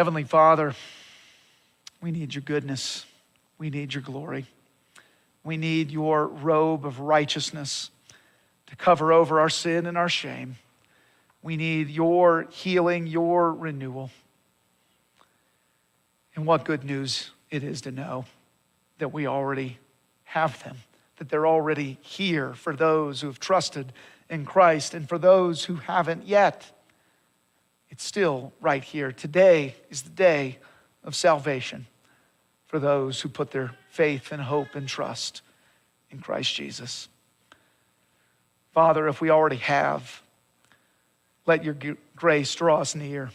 Heavenly 0.00 0.24
Father, 0.24 0.74
we 2.00 2.10
need 2.10 2.34
your 2.34 2.40
goodness. 2.40 3.04
We 3.58 3.68
need 3.68 3.92
your 3.92 4.02
glory. 4.02 4.46
We 5.44 5.58
need 5.58 5.90
your 5.90 6.26
robe 6.26 6.86
of 6.86 7.00
righteousness 7.00 7.90
to 8.68 8.76
cover 8.76 9.12
over 9.12 9.40
our 9.40 9.50
sin 9.50 9.84
and 9.84 9.98
our 9.98 10.08
shame. 10.08 10.56
We 11.42 11.58
need 11.58 11.90
your 11.90 12.46
healing, 12.48 13.08
your 13.08 13.52
renewal. 13.52 14.10
And 16.34 16.46
what 16.46 16.64
good 16.64 16.82
news 16.82 17.32
it 17.50 17.62
is 17.62 17.82
to 17.82 17.90
know 17.90 18.24
that 19.00 19.12
we 19.12 19.26
already 19.26 19.76
have 20.24 20.64
them, 20.64 20.78
that 21.18 21.28
they're 21.28 21.46
already 21.46 21.98
here 22.00 22.54
for 22.54 22.74
those 22.74 23.20
who 23.20 23.26
have 23.26 23.38
trusted 23.38 23.92
in 24.30 24.46
Christ 24.46 24.94
and 24.94 25.06
for 25.06 25.18
those 25.18 25.66
who 25.66 25.74
haven't 25.74 26.26
yet. 26.26 26.72
It's 27.90 28.04
still 28.04 28.52
right 28.60 28.82
here. 28.82 29.12
Today 29.12 29.74
is 29.90 30.02
the 30.02 30.10
day 30.10 30.58
of 31.04 31.14
salvation 31.14 31.86
for 32.66 32.78
those 32.78 33.20
who 33.20 33.28
put 33.28 33.50
their 33.50 33.72
faith 33.90 34.30
and 34.32 34.40
hope 34.40 34.74
and 34.74 34.88
trust 34.88 35.42
in 36.10 36.20
Christ 36.20 36.54
Jesus. 36.54 37.08
Father, 38.72 39.08
if 39.08 39.20
we 39.20 39.30
already 39.30 39.56
have, 39.56 40.22
let 41.46 41.64
your 41.64 41.76
grace 42.14 42.54
draw 42.54 42.80
us 42.80 42.94
near. 42.94 43.30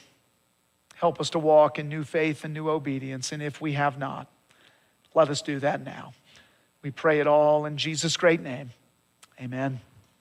Help 0.95 1.19
us 1.19 1.29
to 1.31 1.39
walk 1.39 1.77
in 1.77 1.89
new 1.89 2.05
faith 2.05 2.45
and 2.45 2.53
new 2.53 2.69
obedience. 2.69 3.33
And 3.33 3.43
if 3.43 3.59
we 3.59 3.73
have 3.73 3.97
not, 3.97 4.31
let 5.13 5.29
us 5.29 5.41
do 5.41 5.59
that 5.59 5.83
now. 5.83 6.13
We 6.81 6.91
pray 6.91 7.19
it 7.19 7.27
all 7.27 7.65
in 7.65 7.75
Jesus' 7.77 8.15
great 8.15 8.41
name. 8.41 8.71
Amen. 9.41 9.81